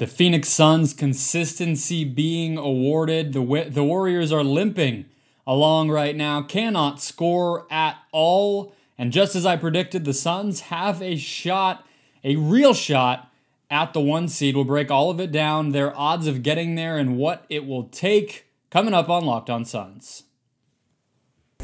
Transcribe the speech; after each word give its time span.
The 0.00 0.06
Phoenix 0.06 0.48
Suns 0.48 0.94
consistency 0.94 2.04
being 2.04 2.56
awarded. 2.56 3.34
The 3.34 3.66
the 3.68 3.84
Warriors 3.84 4.32
are 4.32 4.42
limping 4.42 5.04
along 5.46 5.90
right 5.90 6.16
now, 6.16 6.40
cannot 6.40 7.02
score 7.02 7.66
at 7.70 7.98
all. 8.10 8.72
And 8.96 9.12
just 9.12 9.36
as 9.36 9.44
I 9.44 9.56
predicted, 9.56 10.06
the 10.06 10.14
Suns 10.14 10.60
have 10.60 11.02
a 11.02 11.18
shot, 11.18 11.86
a 12.24 12.36
real 12.36 12.72
shot 12.72 13.30
at 13.70 13.92
the 13.92 14.00
one 14.00 14.28
seed. 14.28 14.56
We'll 14.56 14.64
break 14.64 14.90
all 14.90 15.10
of 15.10 15.20
it 15.20 15.32
down, 15.32 15.72
their 15.72 15.94
odds 15.94 16.26
of 16.26 16.42
getting 16.42 16.76
there, 16.76 16.96
and 16.96 17.18
what 17.18 17.44
it 17.50 17.66
will 17.66 17.84
take 17.84 18.46
coming 18.70 18.94
up 18.94 19.10
on 19.10 19.26
Locked 19.26 19.50
On 19.50 19.66
Suns. 19.66 20.22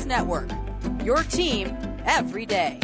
Network, 0.04 0.50
your 1.02 1.22
team 1.22 1.74
every 2.04 2.44
day. 2.44 2.80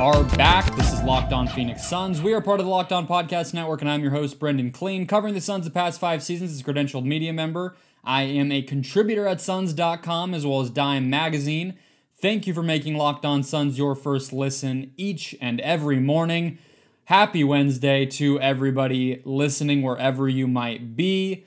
Are 0.00 0.24
back. 0.24 0.74
This 0.76 0.94
is 0.94 1.02
Locked 1.02 1.34
On 1.34 1.46
Phoenix 1.46 1.86
Suns. 1.86 2.22
We 2.22 2.32
are 2.32 2.40
part 2.40 2.58
of 2.58 2.64
the 2.64 2.72
Locked 2.72 2.90
On 2.90 3.06
Podcast 3.06 3.52
Network, 3.52 3.82
and 3.82 3.90
I'm 3.90 4.00
your 4.00 4.12
host, 4.12 4.38
Brendon 4.38 4.72
Kleen, 4.72 5.06
covering 5.06 5.34
the 5.34 5.42
Suns 5.42 5.66
the 5.66 5.70
past 5.70 6.00
five 6.00 6.22
seasons 6.22 6.52
as 6.52 6.60
a 6.62 6.64
credentialed 6.64 7.04
media 7.04 7.34
member. 7.34 7.76
I 8.02 8.22
am 8.22 8.50
a 8.50 8.62
contributor 8.62 9.26
at 9.26 9.42
Suns.com 9.42 10.32
as 10.32 10.46
well 10.46 10.62
as 10.62 10.70
Dime 10.70 11.10
Magazine. 11.10 11.74
Thank 12.16 12.46
you 12.46 12.54
for 12.54 12.62
making 12.62 12.96
Locked 12.96 13.26
On 13.26 13.42
Suns 13.42 13.76
your 13.76 13.94
first 13.94 14.32
listen 14.32 14.94
each 14.96 15.36
and 15.38 15.60
every 15.60 16.00
morning. 16.00 16.56
Happy 17.04 17.44
Wednesday 17.44 18.06
to 18.06 18.40
everybody 18.40 19.20
listening 19.26 19.82
wherever 19.82 20.30
you 20.30 20.48
might 20.48 20.96
be. 20.96 21.44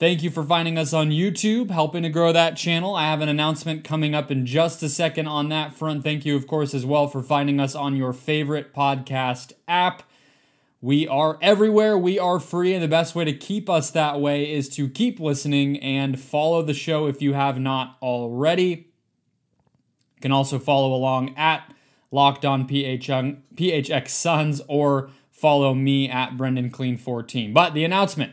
Thank 0.00 0.22
you 0.22 0.30
for 0.30 0.42
finding 0.42 0.78
us 0.78 0.94
on 0.94 1.10
YouTube, 1.10 1.70
helping 1.70 2.04
to 2.04 2.08
grow 2.08 2.32
that 2.32 2.56
channel. 2.56 2.94
I 2.94 3.02
have 3.02 3.20
an 3.20 3.28
announcement 3.28 3.84
coming 3.84 4.14
up 4.14 4.30
in 4.30 4.46
just 4.46 4.82
a 4.82 4.88
second 4.88 5.26
on 5.26 5.50
that 5.50 5.74
front. 5.74 6.02
Thank 6.04 6.24
you, 6.24 6.36
of 6.36 6.46
course, 6.46 6.72
as 6.72 6.86
well 6.86 7.06
for 7.06 7.22
finding 7.22 7.60
us 7.60 7.74
on 7.74 7.96
your 7.96 8.14
favorite 8.14 8.72
podcast 8.72 9.52
app. 9.68 10.02
We 10.80 11.06
are 11.06 11.36
everywhere. 11.42 11.98
We 11.98 12.18
are 12.18 12.40
free, 12.40 12.72
and 12.72 12.82
the 12.82 12.88
best 12.88 13.14
way 13.14 13.26
to 13.26 13.34
keep 13.34 13.68
us 13.68 13.90
that 13.90 14.18
way 14.18 14.50
is 14.50 14.70
to 14.70 14.88
keep 14.88 15.20
listening 15.20 15.78
and 15.80 16.18
follow 16.18 16.62
the 16.62 16.72
show 16.72 17.06
if 17.06 17.20
you 17.20 17.34
have 17.34 17.60
not 17.60 17.98
already. 18.00 18.88
You 20.16 20.22
can 20.22 20.32
also 20.32 20.58
follow 20.58 20.94
along 20.94 21.34
at 21.36 21.74
Locked 22.10 22.46
On 22.46 22.66
PHX 22.66 24.08
Suns 24.08 24.62
or 24.66 25.10
follow 25.30 25.74
me 25.74 26.08
at 26.08 26.38
Brendon 26.38 26.70
Kleen 26.70 26.98
14. 26.98 27.52
But 27.52 27.74
the 27.74 27.84
announcement 27.84 28.32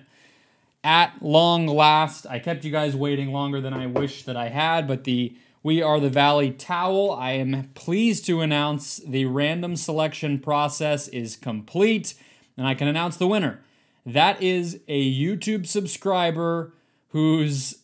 at 0.88 1.22
long 1.22 1.68
last. 1.68 2.26
I 2.28 2.40
kept 2.40 2.64
you 2.64 2.72
guys 2.72 2.96
waiting 2.96 3.34
longer 3.34 3.60
than 3.60 3.74
I 3.74 3.88
wish 3.88 4.24
that 4.24 4.38
I 4.38 4.48
had, 4.48 4.88
but 4.88 5.04
the 5.04 5.36
We 5.62 5.82
Are 5.82 6.00
the 6.00 6.10
Valley 6.10 6.50
towel, 6.50 7.12
I 7.12 7.32
am 7.32 7.72
pleased 7.74 8.26
to 8.28 8.40
announce 8.40 9.02
the 9.06 9.26
random 9.26 9.76
selection 9.76 10.40
process 10.40 11.10
is 11.10 11.36
complete, 11.36 12.14
and 12.56 12.66
I 12.66 12.74
can 12.74 12.88
announce 12.88 13.18
the 13.18 13.28
winner. 13.28 13.66
That 14.06 14.42
is 14.42 14.80
a 14.88 15.14
YouTube 15.14 15.68
subscriber 15.68 16.74
whose 17.10 17.80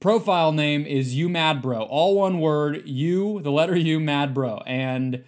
profile 0.00 0.52
name 0.52 0.86
is 0.86 1.14
You 1.14 1.28
Mad 1.28 1.60
Bro. 1.60 1.82
All 1.82 2.14
one 2.14 2.40
word, 2.40 2.88
you, 2.88 3.42
the 3.42 3.52
letter 3.52 3.76
U, 3.76 4.00
Mad 4.00 4.32
Bro. 4.32 4.62
And 4.66 5.24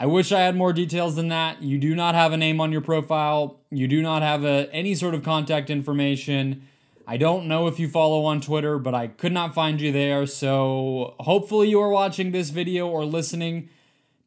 I 0.00 0.06
wish 0.06 0.30
I 0.30 0.42
had 0.42 0.54
more 0.54 0.72
details 0.72 1.16
than 1.16 1.26
that. 1.28 1.60
You 1.60 1.76
do 1.76 1.92
not 1.92 2.14
have 2.14 2.32
a 2.32 2.36
name 2.36 2.60
on 2.60 2.70
your 2.70 2.80
profile. 2.80 3.58
You 3.70 3.88
do 3.88 4.00
not 4.00 4.22
have 4.22 4.44
a, 4.44 4.72
any 4.72 4.94
sort 4.94 5.12
of 5.12 5.24
contact 5.24 5.70
information. 5.70 6.62
I 7.04 7.16
don't 7.16 7.48
know 7.48 7.66
if 7.66 7.80
you 7.80 7.88
follow 7.88 8.24
on 8.24 8.40
Twitter, 8.40 8.78
but 8.78 8.94
I 8.94 9.08
could 9.08 9.32
not 9.32 9.54
find 9.54 9.80
you 9.80 9.90
there. 9.90 10.24
So 10.26 11.16
hopefully 11.18 11.70
you 11.70 11.80
are 11.80 11.88
watching 11.88 12.30
this 12.30 12.50
video 12.50 12.86
or 12.86 13.04
listening 13.04 13.70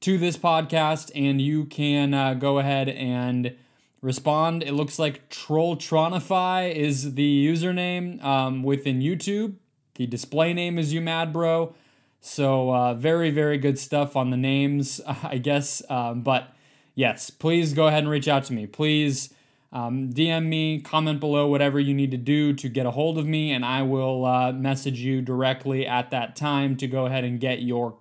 to 0.02 0.18
this 0.18 0.36
podcast 0.36 1.10
and 1.16 1.40
you 1.42 1.64
can 1.64 2.14
uh, 2.14 2.34
go 2.34 2.60
ahead 2.60 2.90
and 2.90 3.56
respond. 4.02 4.64
It 4.64 4.74
looks 4.74 5.00
like 5.00 5.30
Trolltronify 5.30 6.76
is 6.76 7.14
the 7.14 7.48
username 7.48 8.22
um, 8.22 8.62
within 8.62 9.00
YouTube. 9.00 9.54
The 9.96 10.06
display 10.06 10.52
name 10.54 10.78
is 10.78 10.92
You 10.92 11.00
Mad 11.00 11.32
Bro. 11.32 11.76
So 12.22 12.74
uh, 12.74 12.94
very, 12.94 13.32
very 13.32 13.58
good 13.58 13.78
stuff 13.78 14.16
on 14.16 14.30
the 14.30 14.38
names, 14.38 15.02
I 15.24 15.38
guess. 15.40 15.82
Um, 15.90 16.22
but 16.22 16.56
yes, 16.96 17.30
please 17.30 17.74
go 17.74 17.88
ahead 17.88 18.04
and 18.04 18.10
reach 18.10 18.28
out 18.28 18.46
to 18.46 18.54
me. 18.54 18.68
Please 18.68 19.34
um, 19.74 20.12
DM 20.12 20.46
me, 20.46 20.82
comment 20.82 21.20
below, 21.20 21.48
whatever 21.48 21.80
you 21.80 21.94
need 21.94 22.12
to 22.12 22.18
do 22.18 22.54
to 22.54 22.70
get 22.70 22.86
a 22.86 22.92
hold 22.92 23.18
of 23.18 23.26
me, 23.26 23.52
and 23.52 23.66
I 23.66 23.82
will 23.84 24.26
uh, 24.26 24.52
message 24.52 25.00
you 25.00 25.22
directly 25.22 25.88
at 25.88 26.12
that 26.12 26.36
time 26.36 26.76
to 26.78 26.88
go 26.88 27.06
ahead 27.06 27.24
and 27.24 27.40
get 27.40 27.62
your 27.62 27.98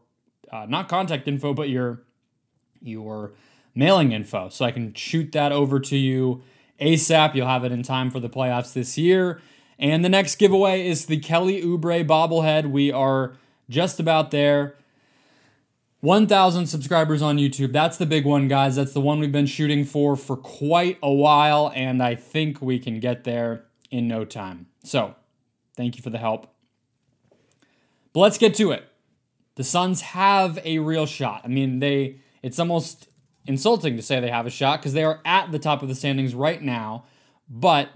uh, 0.52 0.66
not 0.68 0.88
contact 0.88 1.28
info, 1.28 1.54
but 1.54 1.68
your 1.68 2.02
your 2.82 3.32
mailing 3.74 4.10
info, 4.10 4.48
so 4.48 4.64
I 4.64 4.72
can 4.72 4.92
shoot 4.94 5.30
that 5.32 5.52
over 5.52 5.78
to 5.78 5.96
you 5.96 6.42
ASAP. 6.80 7.34
You'll 7.36 7.46
have 7.46 7.64
it 7.64 7.70
in 7.70 7.84
time 7.84 8.10
for 8.10 8.18
the 8.18 8.28
playoffs 8.28 8.72
this 8.72 8.98
year. 8.98 9.40
And 9.78 10.04
the 10.04 10.08
next 10.08 10.36
giveaway 10.36 10.86
is 10.86 11.06
the 11.06 11.18
Kelly 11.18 11.62
Oubre 11.62 12.06
bobblehead. 12.06 12.70
We 12.70 12.90
are 12.90 13.36
just 13.70 13.98
about 13.98 14.30
there. 14.30 14.76
1,000 16.00 16.66
subscribers 16.66 17.22
on 17.22 17.36
YouTube. 17.36 17.72
That's 17.72 17.96
the 17.96 18.06
big 18.06 18.24
one, 18.24 18.48
guys. 18.48 18.76
That's 18.76 18.92
the 18.92 19.00
one 19.00 19.20
we've 19.20 19.32
been 19.32 19.46
shooting 19.46 19.84
for 19.84 20.16
for 20.16 20.36
quite 20.36 20.98
a 21.02 21.12
while, 21.12 21.70
and 21.74 22.02
I 22.02 22.14
think 22.14 22.60
we 22.60 22.78
can 22.78 23.00
get 23.00 23.24
there 23.24 23.64
in 23.90 24.08
no 24.08 24.24
time. 24.24 24.66
So, 24.82 25.14
thank 25.76 25.96
you 25.96 26.02
for 26.02 26.10
the 26.10 26.18
help. 26.18 26.52
But 28.12 28.20
let's 28.20 28.38
get 28.38 28.54
to 28.56 28.70
it. 28.72 28.84
The 29.56 29.64
Suns 29.64 30.00
have 30.00 30.58
a 30.64 30.78
real 30.78 31.06
shot. 31.06 31.42
I 31.44 31.48
mean, 31.48 31.80
they 31.80 32.20
it's 32.42 32.58
almost 32.58 33.08
insulting 33.46 33.96
to 33.96 34.02
say 34.02 34.20
they 34.20 34.30
have 34.30 34.46
a 34.46 34.50
shot 34.50 34.80
because 34.80 34.94
they 34.94 35.04
are 35.04 35.20
at 35.24 35.52
the 35.52 35.58
top 35.58 35.82
of 35.82 35.88
the 35.88 35.94
standings 35.94 36.34
right 36.34 36.62
now. 36.62 37.04
But 37.48 37.90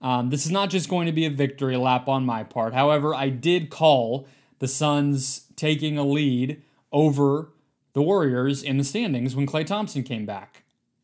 um, 0.00 0.30
this 0.30 0.46
is 0.46 0.52
not 0.52 0.70
just 0.70 0.88
going 0.88 1.06
to 1.06 1.12
be 1.12 1.26
a 1.26 1.30
victory 1.30 1.76
lap 1.76 2.08
on 2.08 2.24
my 2.24 2.42
part. 2.42 2.72
However, 2.72 3.14
I 3.14 3.28
did 3.28 3.68
call 3.68 4.26
the 4.60 4.68
Suns 4.68 5.46
taking 5.56 5.98
a 5.98 6.04
lead 6.04 6.62
over 6.92 7.48
the 7.92 8.02
Warriors 8.02 8.62
in 8.62 8.76
the 8.76 8.84
standings 8.84 9.34
when 9.34 9.46
Klay 9.46 9.66
Thompson 9.66 10.04
came 10.04 10.24
back. 10.24 10.62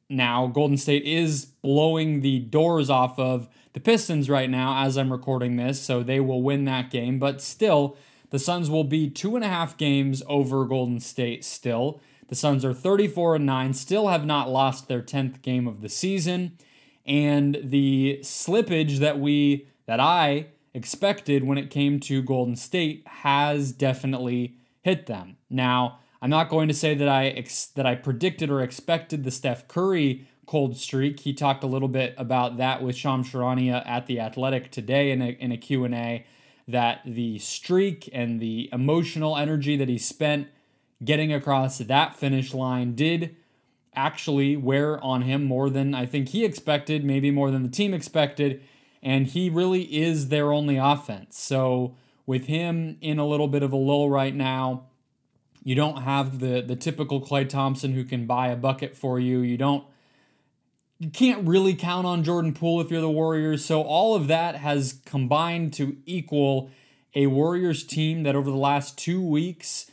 Now, 0.08 0.46
Golden 0.46 0.76
State 0.76 1.02
is 1.02 1.46
blowing 1.46 2.20
the 2.20 2.38
doors 2.38 2.88
off 2.88 3.18
of 3.18 3.48
the 3.72 3.80
Pistons 3.80 4.30
right 4.30 4.48
now 4.48 4.84
as 4.84 4.96
I'm 4.96 5.10
recording 5.10 5.56
this, 5.56 5.82
so 5.82 6.02
they 6.02 6.20
will 6.20 6.42
win 6.42 6.64
that 6.66 6.90
game. 6.90 7.18
But 7.18 7.42
still, 7.42 7.96
the 8.30 8.38
Suns 8.38 8.70
will 8.70 8.84
be 8.84 9.10
two 9.10 9.34
and 9.34 9.44
a 9.44 9.48
half 9.48 9.76
games 9.76 10.22
over 10.28 10.64
Golden 10.64 11.00
State 11.00 11.44
still. 11.44 12.00
The 12.28 12.34
Suns 12.34 12.64
are 12.64 12.74
34 12.74 13.36
and 13.36 13.46
9, 13.46 13.74
still 13.74 14.08
have 14.08 14.24
not 14.24 14.48
lost 14.48 14.86
their 14.88 15.02
10th 15.02 15.42
game 15.42 15.66
of 15.66 15.80
the 15.80 15.88
season. 15.88 16.56
And 17.04 17.58
the 17.62 18.18
slippage 18.22 18.98
that 18.98 19.18
we, 19.18 19.68
that 19.86 20.00
I 20.00 20.46
expected 20.76 21.42
when 21.42 21.56
it 21.56 21.70
came 21.70 21.98
to 22.00 22.22
Golden 22.22 22.54
State 22.54 23.02
has 23.06 23.72
definitely 23.72 24.58
hit 24.82 25.06
them. 25.06 25.38
Now, 25.48 26.00
I'm 26.20 26.28
not 26.28 26.50
going 26.50 26.68
to 26.68 26.74
say 26.74 26.94
that 26.94 27.08
I 27.08 27.28
ex- 27.28 27.66
that 27.68 27.86
I 27.86 27.94
predicted 27.94 28.50
or 28.50 28.60
expected 28.60 29.24
the 29.24 29.30
Steph 29.30 29.66
Curry 29.68 30.28
cold 30.46 30.76
streak. 30.76 31.20
He 31.20 31.32
talked 31.32 31.64
a 31.64 31.66
little 31.66 31.88
bit 31.88 32.14
about 32.18 32.58
that 32.58 32.82
with 32.82 32.94
Shams 32.94 33.30
Charania 33.30 33.88
at 33.88 34.06
the 34.06 34.20
Athletic 34.20 34.70
today 34.70 35.10
in 35.10 35.22
a, 35.22 35.30
in 35.30 35.50
a 35.50 35.56
Q&A 35.56 36.24
that 36.68 37.00
the 37.04 37.38
streak 37.38 38.08
and 38.12 38.38
the 38.38 38.68
emotional 38.70 39.36
energy 39.36 39.76
that 39.76 39.88
he 39.88 39.98
spent 39.98 40.48
getting 41.02 41.32
across 41.32 41.78
that 41.78 42.16
finish 42.16 42.52
line 42.52 42.94
did 42.94 43.34
actually 43.94 44.56
wear 44.56 45.02
on 45.02 45.22
him 45.22 45.42
more 45.42 45.70
than 45.70 45.94
I 45.94 46.06
think 46.06 46.28
he 46.28 46.44
expected, 46.44 47.02
maybe 47.04 47.30
more 47.30 47.50
than 47.50 47.62
the 47.62 47.68
team 47.68 47.94
expected 47.94 48.62
and 49.02 49.26
he 49.26 49.50
really 49.50 49.82
is 49.82 50.28
their 50.28 50.52
only 50.52 50.76
offense. 50.76 51.38
So 51.38 51.94
with 52.26 52.46
him 52.46 52.98
in 53.00 53.18
a 53.18 53.26
little 53.26 53.48
bit 53.48 53.62
of 53.62 53.72
a 53.72 53.76
lull 53.76 54.10
right 54.10 54.34
now, 54.34 54.84
you 55.62 55.74
don't 55.74 56.02
have 56.02 56.38
the 56.38 56.60
the 56.60 56.76
typical 56.76 57.20
Klay 57.20 57.48
Thompson 57.48 57.92
who 57.92 58.04
can 58.04 58.26
buy 58.26 58.48
a 58.48 58.56
bucket 58.56 58.96
for 58.96 59.18
you. 59.18 59.40
You 59.40 59.56
don't 59.56 59.84
you 60.98 61.10
can't 61.10 61.46
really 61.46 61.74
count 61.74 62.06
on 62.06 62.24
Jordan 62.24 62.54
Poole 62.54 62.80
if 62.80 62.90
you're 62.90 63.00
the 63.00 63.10
Warriors. 63.10 63.64
So 63.64 63.82
all 63.82 64.14
of 64.14 64.28
that 64.28 64.56
has 64.56 65.00
combined 65.04 65.72
to 65.74 65.96
equal 66.06 66.70
a 67.14 67.26
Warriors 67.26 67.84
team 67.84 68.22
that 68.22 68.36
over 68.36 68.50
the 68.50 68.56
last 68.56 68.96
2 68.98 69.20
weeks 69.20 69.90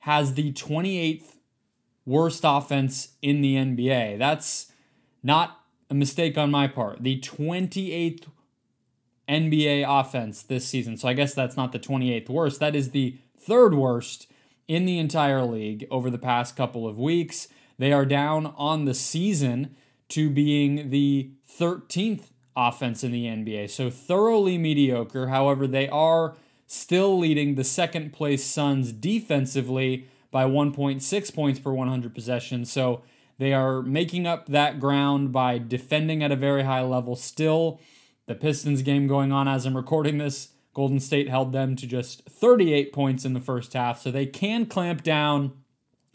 has 0.00 0.34
the 0.34 0.52
28th 0.52 1.36
worst 2.06 2.42
offense 2.44 3.08
in 3.20 3.40
the 3.40 3.56
NBA. 3.56 4.18
That's 4.18 4.72
not 5.22 5.61
a 5.92 5.94
mistake 5.94 6.38
on 6.38 6.50
my 6.50 6.66
part. 6.66 7.02
The 7.02 7.20
28th 7.20 8.24
NBA 9.28 9.84
offense 9.86 10.42
this 10.42 10.66
season. 10.66 10.96
So 10.96 11.06
I 11.06 11.12
guess 11.12 11.34
that's 11.34 11.54
not 11.54 11.72
the 11.72 11.78
28th 11.78 12.30
worst. 12.30 12.60
That 12.60 12.74
is 12.74 12.92
the 12.92 13.18
third 13.38 13.74
worst 13.74 14.26
in 14.66 14.86
the 14.86 14.98
entire 14.98 15.44
league 15.44 15.86
over 15.90 16.08
the 16.08 16.16
past 16.16 16.56
couple 16.56 16.88
of 16.88 16.98
weeks. 16.98 17.48
They 17.78 17.92
are 17.92 18.06
down 18.06 18.54
on 18.56 18.86
the 18.86 18.94
season 18.94 19.76
to 20.08 20.30
being 20.30 20.88
the 20.88 21.32
13th 21.58 22.30
offense 22.56 23.04
in 23.04 23.12
the 23.12 23.26
NBA. 23.26 23.68
So 23.68 23.90
thoroughly 23.90 24.56
mediocre. 24.56 25.28
However, 25.28 25.66
they 25.66 25.90
are 25.90 26.36
still 26.66 27.18
leading 27.18 27.56
the 27.56 27.64
second 27.64 28.14
place 28.14 28.42
Suns 28.42 28.92
defensively 28.92 30.08
by 30.30 30.44
1.6 30.44 31.34
points 31.34 31.60
per 31.60 31.70
100 31.70 32.14
possessions. 32.14 32.72
So 32.72 33.02
they 33.42 33.52
are 33.52 33.82
making 33.82 34.24
up 34.24 34.46
that 34.46 34.78
ground 34.78 35.32
by 35.32 35.58
defending 35.58 36.22
at 36.22 36.30
a 36.30 36.36
very 36.36 36.62
high 36.62 36.82
level. 36.82 37.16
Still, 37.16 37.80
the 38.26 38.36
Pistons 38.36 38.82
game 38.82 39.08
going 39.08 39.32
on 39.32 39.48
as 39.48 39.66
I'm 39.66 39.76
recording 39.76 40.18
this. 40.18 40.50
Golden 40.74 41.00
State 41.00 41.28
held 41.28 41.52
them 41.52 41.74
to 41.76 41.86
just 41.86 42.24
38 42.26 42.92
points 42.92 43.24
in 43.24 43.34
the 43.34 43.40
first 43.40 43.72
half, 43.72 44.00
so 44.00 44.10
they 44.10 44.26
can 44.26 44.64
clamp 44.66 45.02
down 45.02 45.52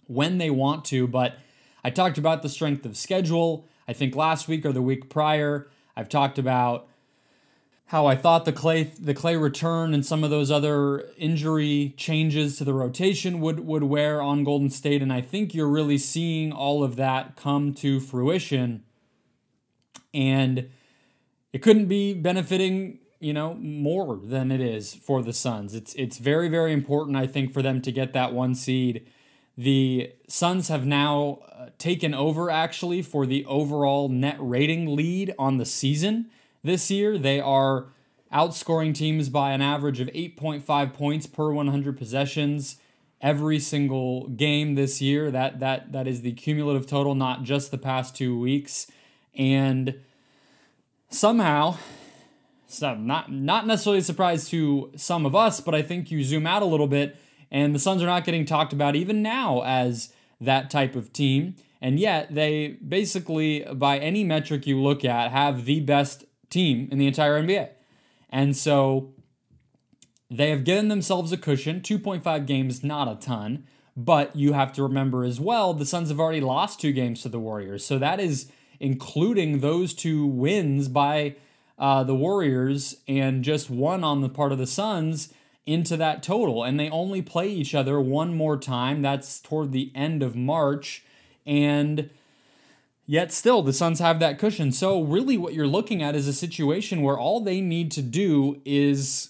when 0.05 0.37
they 0.37 0.49
want 0.49 0.85
to. 0.85 1.05
But 1.05 1.37
I 1.83 1.89
talked 1.89 2.17
about 2.17 2.43
the 2.43 2.49
strength 2.49 2.85
of 2.85 2.95
schedule. 2.95 3.67
I 3.89 3.93
think 3.93 4.15
last 4.15 4.47
week 4.47 4.65
or 4.65 4.71
the 4.71 4.81
week 4.81 5.09
prior, 5.09 5.69
I've 5.97 6.09
talked 6.09 6.39
about 6.39 6.87
how 7.87 8.05
I 8.05 8.15
thought 8.15 8.43
the 8.43 8.53
Klay 8.53 8.93
the 8.99 9.13
Klay 9.13 9.41
return 9.41 9.93
and 9.93 10.05
some 10.05 10.23
of 10.23 10.29
those 10.29 10.51
other 10.51 11.09
injury 11.17 11.93
changes 11.97 12.57
to 12.57 12.65
the 12.65 12.73
rotation 12.73 13.39
would 13.39 13.61
would 13.61 13.83
wear 13.83 14.21
on 14.21 14.43
Golden 14.43 14.69
State, 14.69 15.01
and 15.01 15.11
I 15.11 15.21
think 15.21 15.53
you're 15.53 15.69
really 15.69 15.97
seeing 15.97 16.51
all 16.51 16.83
of 16.83 16.97
that 16.97 17.35
come 17.35 17.73
to 17.75 17.99
fruition. 17.99 18.83
And 20.13 20.69
it 21.53 21.61
couldn't 21.61 21.87
be 21.87 22.13
benefiting 22.13 22.99
you 23.19 23.33
know 23.33 23.53
more 23.53 24.19
than 24.21 24.51
it 24.51 24.59
is 24.59 24.93
for 24.93 25.23
the 25.23 25.33
Suns. 25.33 25.73
It's 25.73 25.93
it's 25.93 26.17
very 26.17 26.49
very 26.49 26.73
important 26.73 27.15
I 27.15 27.25
think 27.25 27.53
for 27.53 27.61
them 27.61 27.81
to 27.83 27.91
get 27.91 28.11
that 28.13 28.33
one 28.33 28.53
seed. 28.53 29.07
The 29.57 30.11
Suns 30.27 30.67
have 30.67 30.85
now 30.85 31.39
uh, 31.51 31.69
taken 31.77 32.13
over 32.13 32.51
actually 32.51 33.01
for 33.01 33.25
the 33.25 33.45
overall 33.45 34.09
net 34.09 34.35
rating 34.39 34.93
lead 34.93 35.33
on 35.39 35.57
the 35.57 35.65
season 35.65 36.29
this 36.67 36.91
year. 36.91 37.17
They 37.17 37.39
are 37.39 37.87
outscoring 38.31 38.93
teams 38.93 39.29
by 39.29 39.53
an 39.53 39.61
average 39.61 39.99
of 39.99 40.07
8.5 40.09 40.93
points 40.93 41.25
per 41.25 41.51
100 41.51 41.97
possessions 41.97 42.77
every 43.21 43.57
single 43.57 44.27
game 44.27 44.75
this 44.75 45.01
year. 45.01 45.31
That 45.31 45.59
that 45.59 45.91
that 45.91 46.07
is 46.07 46.21
the 46.21 46.33
cumulative 46.33 46.85
total, 46.85 47.15
not 47.15 47.43
just 47.43 47.71
the 47.71 47.77
past 47.77 48.15
two 48.15 48.39
weeks. 48.39 48.91
And 49.35 49.95
somehow, 51.09 51.77
so 52.67 52.95
not 52.95 53.31
not 53.31 53.65
necessarily 53.65 53.99
a 53.99 54.03
surprise 54.03 54.49
to 54.49 54.91
some 54.95 55.25
of 55.25 55.35
us, 55.35 55.59
but 55.59 55.73
I 55.73 55.81
think 55.81 56.11
you 56.11 56.23
zoom 56.23 56.45
out 56.45 56.61
a 56.61 56.65
little 56.65 56.87
bit, 56.87 57.17
and 57.49 57.73
the 57.73 57.79
Suns 57.79 58.03
are 58.03 58.07
not 58.07 58.25
getting 58.25 58.45
talked 58.45 58.73
about 58.73 58.95
even 58.95 59.21
now 59.21 59.63
as 59.63 60.13
that 60.39 60.69
type 60.69 60.95
of 60.95 61.11
team. 61.11 61.55
And 61.79 61.99
yet, 61.99 62.33
they 62.33 62.69
basically, 62.87 63.63
by 63.73 63.99
any 63.99 64.23
metric 64.23 64.65
you 64.65 64.81
look 64.81 65.05
at, 65.05 65.31
have 65.31 65.65
the 65.65 65.79
best 65.79 66.25
team 66.49 66.87
in 66.91 66.97
the 66.97 67.07
entire 67.07 67.41
NBA. 67.41 67.69
And 68.29 68.55
so 68.55 69.13
they 70.29 70.49
have 70.49 70.63
given 70.63 70.87
themselves 70.87 71.31
a 71.31 71.37
cushion. 71.37 71.81
2.5 71.81 72.45
games, 72.45 72.83
not 72.83 73.07
a 73.07 73.15
ton. 73.15 73.65
But 73.95 74.35
you 74.35 74.53
have 74.53 74.73
to 74.73 74.83
remember 74.83 75.23
as 75.23 75.39
well, 75.39 75.73
the 75.73 75.85
Suns 75.85 76.09
have 76.09 76.19
already 76.19 76.41
lost 76.41 76.79
two 76.79 76.91
games 76.91 77.23
to 77.23 77.29
the 77.29 77.39
Warriors. 77.39 77.83
So 77.83 77.97
that 77.97 78.19
is 78.19 78.51
including 78.79 79.59
those 79.59 79.93
two 79.95 80.27
wins 80.27 80.87
by 80.87 81.35
uh, 81.79 82.03
the 82.03 82.13
Warriors 82.13 82.97
and 83.07 83.43
just 83.43 83.71
one 83.71 84.03
on 84.03 84.21
the 84.21 84.29
part 84.29 84.51
of 84.51 84.59
the 84.59 84.67
Suns 84.67 85.33
into 85.65 85.97
that 85.97 86.21
total. 86.21 86.63
And 86.63 86.79
they 86.79 86.91
only 86.91 87.23
play 87.23 87.49
each 87.49 87.73
other 87.73 87.99
one 87.99 88.35
more 88.35 88.57
time. 88.57 89.01
That's 89.01 89.39
toward 89.39 89.71
the 89.71 89.91
end 89.95 90.21
of 90.21 90.35
March. 90.35 91.03
And 91.45 92.11
Yet 93.09 93.31
still, 93.31 93.61
the 93.61 93.71
Suns 93.71 93.99
have 93.99 94.19
that 94.19 94.37
cushion. 94.37 94.73
So, 94.73 95.01
really, 95.01 95.37
what 95.37 95.53
you're 95.53 95.65
looking 95.65 96.03
at 96.03 96.13
is 96.13 96.27
a 96.27 96.33
situation 96.33 97.01
where 97.01 97.17
all 97.17 97.39
they 97.39 97.61
need 97.61 97.89
to 97.93 98.01
do 98.01 98.61
is 98.65 99.29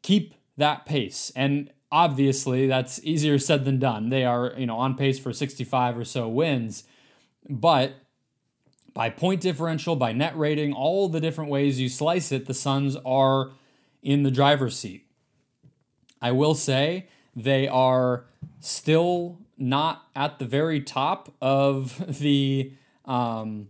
keep 0.00 0.34
that 0.56 0.86
pace. 0.86 1.30
And 1.36 1.70
obviously, 1.92 2.66
that's 2.66 2.98
easier 3.04 3.38
said 3.38 3.66
than 3.66 3.78
done. 3.78 4.08
They 4.08 4.24
are, 4.24 4.54
you 4.56 4.64
know, 4.64 4.78
on 4.78 4.96
pace 4.96 5.18
for 5.18 5.34
65 5.34 5.98
or 5.98 6.04
so 6.04 6.28
wins. 6.28 6.84
But 7.48 7.92
by 8.94 9.10
point 9.10 9.42
differential, 9.42 9.94
by 9.94 10.12
net 10.12 10.36
rating, 10.36 10.72
all 10.72 11.10
the 11.10 11.20
different 11.20 11.50
ways 11.50 11.78
you 11.78 11.90
slice 11.90 12.32
it, 12.32 12.46
the 12.46 12.54
Suns 12.54 12.96
are 13.04 13.50
in 14.02 14.22
the 14.22 14.30
driver's 14.30 14.78
seat. 14.78 15.06
I 16.22 16.32
will 16.32 16.54
say 16.54 17.06
they 17.36 17.68
are 17.68 18.24
still 18.60 19.38
not 19.58 20.06
at 20.14 20.38
the 20.38 20.44
very 20.44 20.80
top 20.80 21.34
of 21.40 22.18
the 22.20 22.72
um, 23.04 23.68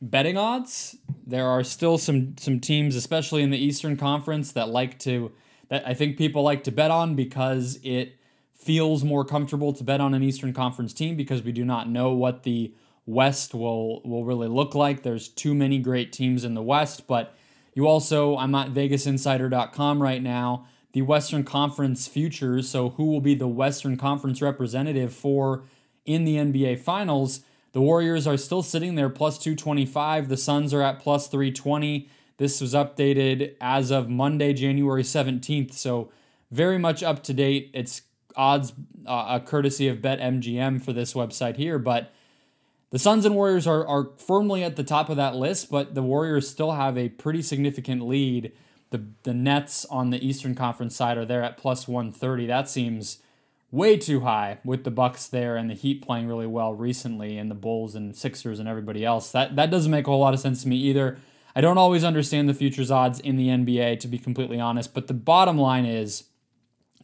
betting 0.00 0.36
odds. 0.36 0.96
There 1.26 1.46
are 1.46 1.62
still 1.64 1.98
some 1.98 2.36
some 2.38 2.60
teams, 2.60 2.96
especially 2.96 3.42
in 3.42 3.50
the 3.50 3.58
Eastern 3.58 3.96
Conference, 3.96 4.52
that 4.52 4.68
like 4.68 4.98
to 5.00 5.32
that 5.68 5.86
I 5.86 5.94
think 5.94 6.16
people 6.16 6.42
like 6.42 6.64
to 6.64 6.72
bet 6.72 6.90
on 6.90 7.14
because 7.14 7.78
it 7.82 8.16
feels 8.54 9.04
more 9.04 9.24
comfortable 9.24 9.72
to 9.72 9.84
bet 9.84 10.00
on 10.00 10.14
an 10.14 10.22
Eastern 10.22 10.52
Conference 10.52 10.92
team 10.92 11.16
because 11.16 11.42
we 11.42 11.52
do 11.52 11.64
not 11.64 11.88
know 11.88 12.12
what 12.12 12.42
the 12.42 12.74
West 13.06 13.54
will 13.54 14.02
will 14.02 14.24
really 14.24 14.48
look 14.48 14.74
like. 14.74 15.02
There's 15.02 15.28
too 15.28 15.54
many 15.54 15.78
great 15.78 16.12
teams 16.12 16.44
in 16.44 16.54
the 16.54 16.62
West, 16.62 17.06
but 17.06 17.34
you 17.74 17.86
also 17.86 18.36
I'm 18.36 18.54
at 18.54 18.72
vegasinsider.com 18.74 20.02
right 20.02 20.22
now 20.22 20.66
the 20.98 21.02
Western 21.02 21.44
Conference 21.44 22.08
futures. 22.08 22.68
So, 22.68 22.90
who 22.90 23.04
will 23.04 23.20
be 23.20 23.36
the 23.36 23.46
Western 23.46 23.96
Conference 23.96 24.42
representative 24.42 25.14
for 25.14 25.62
in 26.04 26.24
the 26.24 26.34
NBA 26.34 26.80
Finals? 26.80 27.42
The 27.70 27.80
Warriors 27.80 28.26
are 28.26 28.36
still 28.36 28.64
sitting 28.64 28.96
there 28.96 29.08
plus 29.08 29.38
225. 29.38 30.28
The 30.28 30.36
Suns 30.36 30.74
are 30.74 30.82
at 30.82 30.98
plus 30.98 31.28
320. 31.28 32.10
This 32.38 32.60
was 32.60 32.74
updated 32.74 33.54
as 33.60 33.92
of 33.92 34.08
Monday, 34.08 34.52
January 34.52 35.04
17th. 35.04 35.74
So, 35.74 36.10
very 36.50 36.78
much 36.78 37.04
up 37.04 37.22
to 37.24 37.32
date. 37.32 37.70
It's 37.72 38.02
odds, 38.34 38.72
uh, 39.06 39.38
a 39.40 39.40
courtesy 39.40 39.86
of 39.86 39.98
BetMGM 39.98 40.82
for 40.84 40.92
this 40.92 41.14
website 41.14 41.54
here. 41.54 41.78
But 41.78 42.12
the 42.90 42.98
Suns 42.98 43.24
and 43.24 43.36
Warriors 43.36 43.68
are, 43.68 43.86
are 43.86 44.10
firmly 44.18 44.64
at 44.64 44.74
the 44.74 44.82
top 44.82 45.10
of 45.10 45.16
that 45.16 45.36
list, 45.36 45.70
but 45.70 45.94
the 45.94 46.02
Warriors 46.02 46.50
still 46.50 46.72
have 46.72 46.98
a 46.98 47.08
pretty 47.08 47.42
significant 47.42 48.04
lead 48.04 48.50
the 48.90 49.04
the 49.22 49.34
Nets 49.34 49.84
on 49.86 50.10
the 50.10 50.24
Eastern 50.26 50.54
Conference 50.54 50.96
side 50.96 51.18
are 51.18 51.24
there 51.24 51.42
at 51.42 51.56
plus 51.56 51.86
130. 51.86 52.46
That 52.46 52.68
seems 52.68 53.18
way 53.70 53.96
too 53.96 54.20
high 54.20 54.58
with 54.64 54.84
the 54.84 54.90
Bucks 54.90 55.26
there 55.26 55.56
and 55.56 55.68
the 55.68 55.74
Heat 55.74 56.02
playing 56.02 56.26
really 56.26 56.46
well 56.46 56.74
recently 56.74 57.36
and 57.36 57.50
the 57.50 57.54
Bulls 57.54 57.94
and 57.94 58.16
Sixers 58.16 58.58
and 58.58 58.68
everybody 58.68 59.04
else. 59.04 59.30
That 59.32 59.56
that 59.56 59.70
doesn't 59.70 59.90
make 59.90 60.06
a 60.06 60.10
whole 60.10 60.20
lot 60.20 60.34
of 60.34 60.40
sense 60.40 60.62
to 60.62 60.68
me 60.68 60.76
either. 60.76 61.18
I 61.54 61.60
don't 61.60 61.78
always 61.78 62.04
understand 62.04 62.48
the 62.48 62.54
futures 62.54 62.90
odds 62.90 63.20
in 63.20 63.36
the 63.36 63.48
NBA 63.48 64.00
to 64.00 64.08
be 64.08 64.18
completely 64.18 64.60
honest, 64.60 64.94
but 64.94 65.06
the 65.06 65.14
bottom 65.14 65.58
line 65.58 65.84
is 65.84 66.24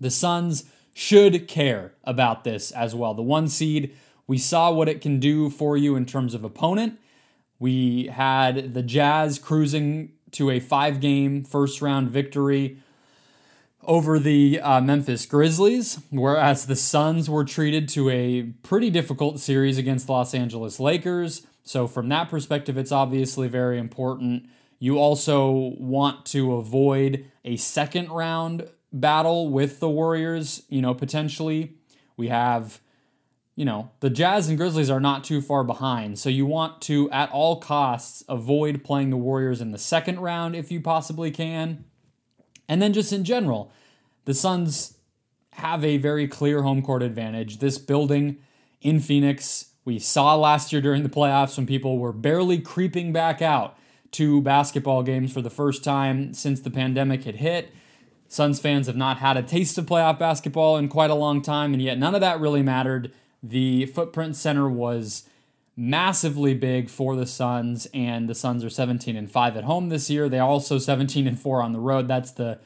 the 0.01 0.11
Suns 0.11 0.65
should 0.93 1.49
care 1.49 1.93
about 2.05 2.45
this 2.45 2.71
as 2.71 2.95
well. 2.95 3.15
The 3.15 3.23
one 3.23 3.49
seed, 3.49 3.95
we 4.27 4.39
saw 4.39 4.71
what 4.71 4.89
it 4.89 5.01
can 5.01 5.19
do 5.19 5.51
for 5.51 5.77
you 5.77 5.97
in 5.97 6.07
terms 6.07 6.35
of 6.35 6.45
opponent. 6.45 7.01
We 7.59 8.07
had 8.07 8.75
the 8.75 8.83
Jazz 8.83 9.39
cruising 9.39 10.13
to 10.35 10.51
a 10.51 10.61
five 10.61 11.01
game 11.01 11.45
first 11.45 11.83
round 11.83 12.11
victory 12.11 12.79
over 13.87 14.19
the 14.19 14.61
uh, 14.61 14.81
Memphis 14.81 15.27
Grizzlies, 15.27 16.01
whereas 16.11 16.67
the 16.67 16.77
Suns 16.77 17.29
were 17.29 17.45
treated 17.45 17.89
to 17.91 18.09
a 18.11 18.43
pretty 18.63 18.91
difficult 18.91 19.41
series 19.41 19.79
against 19.79 20.09
Los 20.09 20.35
Angeles 20.35 20.81
Lakers. 20.81 21.47
So, 21.63 21.87
from 21.87 22.09
that 22.11 22.29
perspective, 22.29 22.77
it's 22.77 22.93
obviously 22.93 23.49
very 23.49 23.79
important. 23.79 24.49
You 24.79 24.99
also 24.99 25.75
want 25.79 26.27
to 26.27 26.55
avoid 26.55 27.25
a 27.45 27.57
second 27.57 28.11
round 28.11 28.69
battle 28.93 29.49
with 29.49 29.81
the 29.81 29.89
Warriors, 29.89 30.63
you 30.69 30.83
know, 30.83 30.95
potentially. 30.95 31.75
We 32.17 32.29
have 32.29 32.81
you 33.57 33.65
know, 33.65 33.91
the 34.01 34.11
Jazz 34.11 34.49
and 34.49 34.59
Grizzlies 34.59 34.91
are 34.91 35.01
not 35.01 35.23
too 35.23 35.41
far 35.41 35.63
behind. 35.63 36.19
So 36.19 36.29
you 36.29 36.45
want 36.45 36.81
to, 36.83 37.09
at 37.11 37.31
all 37.31 37.61
costs, 37.61 38.25
avoid 38.29 38.83
playing 38.83 39.11
the 39.11 39.17
Warriors 39.17 39.61
in 39.61 39.71
the 39.71 39.79
second 39.79 40.19
round 40.21 40.57
if 40.57 40.73
you 40.73 40.81
possibly 40.81 41.31
can. 41.31 41.85
And 42.69 42.83
then 42.83 42.93
just 42.93 43.13
in 43.13 43.25
general, 43.25 43.71
the 44.25 44.35
Suns 44.35 44.99
have 45.53 45.85
a 45.85 45.99
very 45.99 46.27
clear 46.27 46.63
home 46.63 46.83
court 46.83 47.03
advantage. 47.03 47.59
This 47.59 47.79
building 47.79 48.39
in 48.81 48.99
Phoenix, 48.99 49.67
we 49.85 50.01
saw 50.01 50.35
last 50.35 50.73
year 50.73 50.83
during 50.83 51.05
the 51.05 51.09
playoffs 51.09 51.57
when 51.57 51.67
people 51.67 51.99
were 51.99 52.13
barely 52.13 52.59
creeping 52.59 53.13
back 53.13 53.41
out 53.41 53.79
to 54.13 54.41
basketball 54.43 55.05
games 55.05 55.33
for 55.33 55.43
the 55.43 55.51
first 55.51 55.85
time 55.85 56.35
since 56.35 56.61
the 56.61 56.71
pandemic 56.71 57.23
had 57.23 57.37
hit. 57.37 57.73
Suns 58.27 58.59
fans 58.59 58.89
have 58.89 58.97
not 58.97 59.19
had 59.19 59.37
a 59.37 59.43
taste 59.43 59.79
of 59.79 59.87
playoff 59.87 60.19
basketball 60.19 60.77
in 60.77 60.89
quite 60.89 61.11
a 61.11 61.15
long 61.15 61.41
time, 61.41 61.73
and 61.73 61.81
yet 61.81 61.99
none 61.99 62.17
of 62.17 62.21
that 62.21 62.41
really 62.41 62.63
mattered 62.63 63.13
the 63.45 63.87
footprint 63.87 64.37
center 64.37 64.69
was 64.69 65.25
massively 65.77 66.55
big 66.55 66.89
for 66.89 67.15
the 67.15 67.27
Suns, 67.27 67.87
and 67.93 68.29
the 68.29 68.35
Suns 68.35 68.65
are 68.65 68.71
17 68.71 69.17
and 69.17 69.31
5 69.31 69.57
at 69.57 69.65
home 69.65 69.91
this 69.91 70.09
year. 70.09 70.29
They 70.29 70.39
also 70.39 70.79
17 70.79 71.27
and 71.27 71.39
4 71.39 71.63
on 71.63 71.73
the 71.73 71.81
road. 71.81 72.09
That's 72.09 72.31
the 72.31 72.59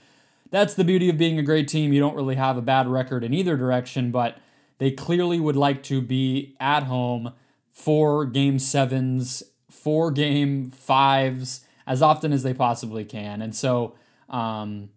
that's 0.51 0.75
the 0.75 0.85
beauty 0.85 1.11
of 1.11 1.19
being 1.19 1.39
a 1.39 1.43
great 1.43 1.69
team. 1.69 1.93
You 1.93 2.01
don't 2.01 2.15
really 2.15 2.37
have 2.37 2.57
a 2.57 2.63
bad 2.63 2.87
record 2.87 3.23
in 3.23 3.35
either 3.35 3.57
direction, 3.57 4.11
but 4.11 4.39
they 4.79 4.91
clearly 4.91 5.39
would 5.39 5.57
like 5.57 5.83
to 5.85 6.01
be 6.01 6.57
at 6.59 6.85
home 6.85 7.35
for 7.71 8.25
game 8.25 8.59
sevens, 8.59 9.43
for 9.69 10.11
game 10.11 10.71
fives, 10.71 11.67
as 11.87 12.01
often 12.01 12.33
as 12.33 12.45
they 12.45 12.55
possibly 12.55 13.05
can. 13.05 13.43
And 13.43 13.55
so 13.55 13.95
um, 14.31 14.91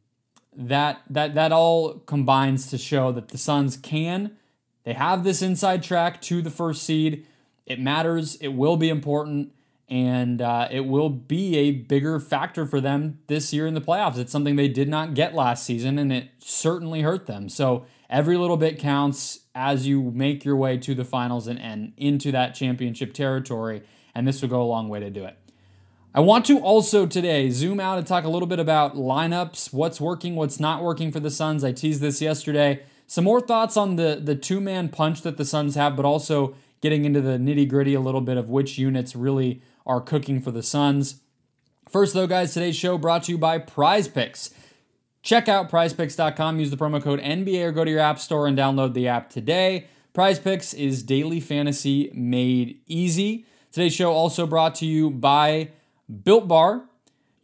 that 0.55 1.01
that 1.09 1.33
that 1.35 1.51
all 1.51 1.95
combines 1.99 2.67
to 2.67 2.77
show 2.77 3.11
that 3.11 3.29
the 3.29 3.37
Suns 3.37 3.75
can. 3.75 4.37
They 4.83 4.93
have 4.93 5.23
this 5.23 5.41
inside 5.41 5.83
track 5.83 6.21
to 6.23 6.41
the 6.41 6.49
first 6.49 6.83
seed. 6.83 7.25
It 7.65 7.79
matters. 7.79 8.35
It 8.35 8.49
will 8.49 8.77
be 8.77 8.89
important, 8.89 9.53
and 9.87 10.41
uh, 10.41 10.67
it 10.71 10.85
will 10.85 11.09
be 11.09 11.57
a 11.57 11.71
bigger 11.71 12.19
factor 12.19 12.65
for 12.65 12.81
them 12.81 13.19
this 13.27 13.53
year 13.53 13.67
in 13.67 13.73
the 13.73 13.81
playoffs. 13.81 14.17
It's 14.17 14.31
something 14.31 14.55
they 14.55 14.67
did 14.67 14.89
not 14.89 15.13
get 15.13 15.35
last 15.35 15.65
season, 15.65 15.99
and 15.99 16.11
it 16.11 16.29
certainly 16.39 17.01
hurt 17.01 17.27
them. 17.27 17.49
So 17.49 17.85
every 18.09 18.37
little 18.37 18.57
bit 18.57 18.79
counts 18.79 19.41
as 19.53 19.87
you 19.87 20.11
make 20.11 20.43
your 20.43 20.55
way 20.55 20.77
to 20.77 20.95
the 20.95 21.05
finals 21.05 21.47
and, 21.47 21.59
and 21.59 21.93
into 21.97 22.31
that 22.31 22.55
championship 22.55 23.13
territory. 23.13 23.83
And 24.13 24.27
this 24.27 24.41
will 24.41 24.49
go 24.49 24.61
a 24.61 24.63
long 24.63 24.89
way 24.89 24.99
to 24.99 25.09
do 25.09 25.23
it. 25.25 25.37
I 26.13 26.19
want 26.19 26.45
to 26.47 26.59
also 26.59 27.05
today 27.05 27.49
zoom 27.51 27.79
out 27.79 27.97
and 27.97 28.05
talk 28.05 28.25
a 28.25 28.29
little 28.29 28.47
bit 28.47 28.59
about 28.59 28.95
lineups, 28.95 29.71
what's 29.71 30.01
working, 30.01 30.35
what's 30.35 30.59
not 30.59 30.83
working 30.83 31.09
for 31.09 31.21
the 31.21 31.31
Suns. 31.31 31.63
I 31.63 31.71
teased 31.71 32.01
this 32.01 32.21
yesterday. 32.21 32.83
Some 33.11 33.25
more 33.25 33.41
thoughts 33.41 33.75
on 33.75 33.97
the, 33.97 34.21
the 34.23 34.35
two 34.35 34.61
man 34.61 34.87
punch 34.87 35.21
that 35.23 35.35
the 35.35 35.43
Suns 35.43 35.75
have, 35.75 35.97
but 35.97 36.05
also 36.05 36.55
getting 36.79 37.03
into 37.03 37.19
the 37.19 37.37
nitty 37.37 37.67
gritty 37.67 37.93
a 37.93 37.99
little 37.99 38.21
bit 38.21 38.37
of 38.37 38.47
which 38.47 38.77
units 38.77 39.17
really 39.17 39.61
are 39.85 39.99
cooking 39.99 40.39
for 40.39 40.51
the 40.51 40.63
Suns. 40.63 41.19
First, 41.89 42.13
though, 42.13 42.25
guys, 42.25 42.53
today's 42.53 42.77
show 42.77 42.97
brought 42.97 43.23
to 43.23 43.33
you 43.33 43.37
by 43.37 43.57
Prize 43.57 44.07
Picks. 44.07 44.51
Check 45.23 45.49
out 45.49 45.69
prizepicks.com, 45.69 46.59
use 46.59 46.71
the 46.71 46.77
promo 46.77 47.03
code 47.03 47.19
NBA 47.19 47.65
or 47.65 47.73
go 47.73 47.83
to 47.83 47.91
your 47.91 47.99
app 47.99 48.17
store 48.17 48.47
and 48.47 48.57
download 48.57 48.93
the 48.93 49.09
app 49.09 49.29
today. 49.29 49.87
Prize 50.13 50.39
Picks 50.39 50.73
is 50.73 51.03
daily 51.03 51.41
fantasy 51.41 52.11
made 52.13 52.79
easy. 52.87 53.45
Today's 53.73 53.93
show 53.93 54.13
also 54.13 54.47
brought 54.47 54.73
to 54.75 54.85
you 54.85 55.11
by 55.11 55.71
Built 56.23 56.47
Bar. 56.47 56.85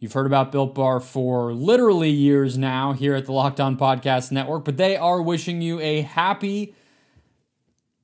You've 0.00 0.12
heard 0.12 0.26
about 0.26 0.52
Built 0.52 0.76
Bar 0.76 1.00
for 1.00 1.52
literally 1.52 2.10
years 2.10 2.56
now 2.56 2.92
here 2.92 3.16
at 3.16 3.24
the 3.24 3.32
Locked 3.32 3.58
On 3.58 3.76
Podcast 3.76 4.30
Network, 4.30 4.64
but 4.64 4.76
they 4.76 4.96
are 4.96 5.20
wishing 5.20 5.60
you 5.60 5.80
a 5.80 6.02
happy 6.02 6.76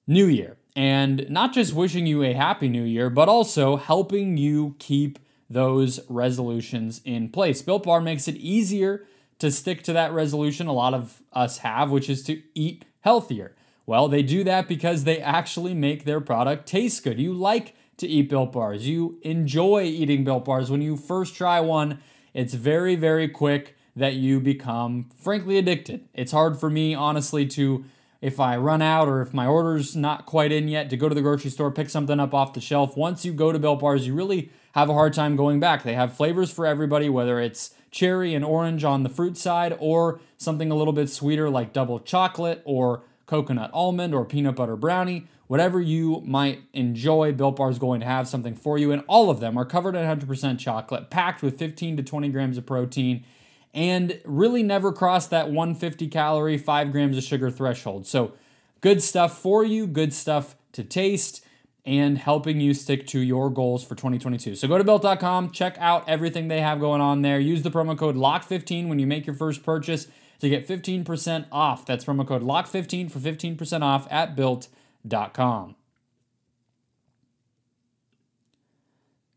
new 0.04 0.26
year. 0.26 0.56
And 0.74 1.30
not 1.30 1.52
just 1.52 1.72
wishing 1.72 2.04
you 2.04 2.24
a 2.24 2.32
happy 2.32 2.68
new 2.68 2.82
year, 2.82 3.10
but 3.10 3.28
also 3.28 3.76
helping 3.76 4.36
you 4.36 4.74
keep 4.80 5.20
those 5.48 6.00
resolutions 6.08 7.00
in 7.04 7.28
place. 7.28 7.62
Built 7.62 7.84
Bar 7.84 8.00
makes 8.00 8.26
it 8.26 8.34
easier 8.38 9.06
to 9.38 9.52
stick 9.52 9.84
to 9.84 9.92
that 9.92 10.12
resolution 10.12 10.66
a 10.66 10.72
lot 10.72 10.94
of 10.94 11.22
us 11.32 11.58
have, 11.58 11.92
which 11.92 12.10
is 12.10 12.24
to 12.24 12.42
eat 12.56 12.84
healthier. 13.02 13.54
Well, 13.86 14.08
they 14.08 14.24
do 14.24 14.42
that 14.42 14.66
because 14.66 15.04
they 15.04 15.20
actually 15.20 15.74
make 15.74 16.04
their 16.04 16.20
product 16.20 16.66
taste 16.66 17.04
good. 17.04 17.20
You 17.20 17.34
like 17.34 17.76
to 17.98 18.06
eat 18.06 18.28
Built 18.28 18.52
Bars. 18.52 18.86
You 18.86 19.18
enjoy 19.22 19.82
eating 19.84 20.24
Built 20.24 20.44
Bars. 20.44 20.70
When 20.70 20.82
you 20.82 20.96
first 20.96 21.34
try 21.34 21.60
one, 21.60 21.98
it's 22.32 22.54
very, 22.54 22.96
very 22.96 23.28
quick 23.28 23.76
that 23.96 24.14
you 24.14 24.40
become, 24.40 25.10
frankly, 25.16 25.58
addicted. 25.58 26.08
It's 26.14 26.32
hard 26.32 26.58
for 26.58 26.68
me, 26.68 26.94
honestly, 26.94 27.46
to, 27.46 27.84
if 28.20 28.40
I 28.40 28.56
run 28.56 28.82
out 28.82 29.06
or 29.06 29.22
if 29.22 29.32
my 29.32 29.46
order's 29.46 29.94
not 29.94 30.26
quite 30.26 30.50
in 30.50 30.66
yet, 30.66 30.90
to 30.90 30.96
go 30.96 31.08
to 31.08 31.14
the 31.14 31.22
grocery 31.22 31.50
store, 31.50 31.70
pick 31.70 31.88
something 31.88 32.18
up 32.18 32.34
off 32.34 32.54
the 32.54 32.60
shelf. 32.60 32.96
Once 32.96 33.24
you 33.24 33.32
go 33.32 33.52
to 33.52 33.58
Built 33.58 33.80
Bars, 33.80 34.06
you 34.06 34.14
really 34.14 34.50
have 34.72 34.88
a 34.88 34.94
hard 34.94 35.12
time 35.12 35.36
going 35.36 35.60
back. 35.60 35.84
They 35.84 35.94
have 35.94 36.16
flavors 36.16 36.50
for 36.50 36.66
everybody, 36.66 37.08
whether 37.08 37.38
it's 37.38 37.74
cherry 37.92 38.34
and 38.34 38.44
orange 38.44 38.82
on 38.82 39.04
the 39.04 39.08
fruit 39.08 39.36
side 39.36 39.76
or 39.78 40.20
something 40.36 40.72
a 40.72 40.74
little 40.74 40.92
bit 40.92 41.08
sweeter 41.08 41.48
like 41.48 41.72
double 41.72 42.00
chocolate 42.00 42.60
or 42.64 43.04
coconut 43.26 43.70
almond 43.72 44.14
or 44.14 44.24
peanut 44.24 44.56
butter 44.56 44.76
brownie 44.76 45.26
whatever 45.46 45.80
you 45.80 46.22
might 46.24 46.62
enjoy, 46.72 47.32
Built 47.32 47.56
Bar 47.56 47.70
is 47.70 47.78
going 47.78 48.00
to 48.00 48.06
have 48.06 48.28
something 48.28 48.54
for 48.54 48.78
you. 48.78 48.92
And 48.92 49.02
all 49.06 49.30
of 49.30 49.40
them 49.40 49.56
are 49.58 49.64
covered 49.64 49.94
in 49.94 50.04
100% 50.04 50.58
chocolate, 50.58 51.10
packed 51.10 51.42
with 51.42 51.58
15 51.58 51.96
to 51.98 52.02
20 52.02 52.28
grams 52.30 52.58
of 52.58 52.66
protein, 52.66 53.24
and 53.72 54.20
really 54.24 54.62
never 54.62 54.92
cross 54.92 55.26
that 55.28 55.50
150 55.50 56.08
calorie, 56.08 56.58
5 56.58 56.92
grams 56.92 57.16
of 57.16 57.24
sugar 57.24 57.50
threshold. 57.50 58.06
So, 58.06 58.32
good 58.80 59.02
stuff 59.02 59.38
for 59.38 59.64
you, 59.64 59.86
good 59.86 60.12
stuff 60.12 60.56
to 60.72 60.84
taste, 60.84 61.44
and 61.86 62.16
helping 62.16 62.60
you 62.60 62.72
stick 62.72 63.06
to 63.08 63.18
your 63.18 63.50
goals 63.50 63.82
for 63.82 63.94
2022. 63.94 64.54
So, 64.54 64.68
go 64.68 64.78
to 64.78 64.84
built.com, 64.84 65.50
check 65.50 65.76
out 65.78 66.08
everything 66.08 66.48
they 66.48 66.60
have 66.60 66.78
going 66.78 67.00
on 67.00 67.22
there. 67.22 67.40
Use 67.40 67.62
the 67.62 67.70
promo 67.70 67.98
code 67.98 68.16
LOCKED15 68.16 68.88
when 68.88 68.98
you 68.98 69.06
make 69.06 69.26
your 69.26 69.34
first 69.34 69.64
purchase 69.64 70.06
to 70.44 70.48
get 70.48 70.68
15% 70.68 71.46
off. 71.50 71.84
That's 71.84 72.04
promo 72.04 72.26
code 72.26 72.42
LOCKED15 72.42 73.10
for 73.10 73.18
15% 73.18 73.82
off 73.82 74.06
at 74.10 74.36
built.com 74.36 74.74
com. 75.10 75.76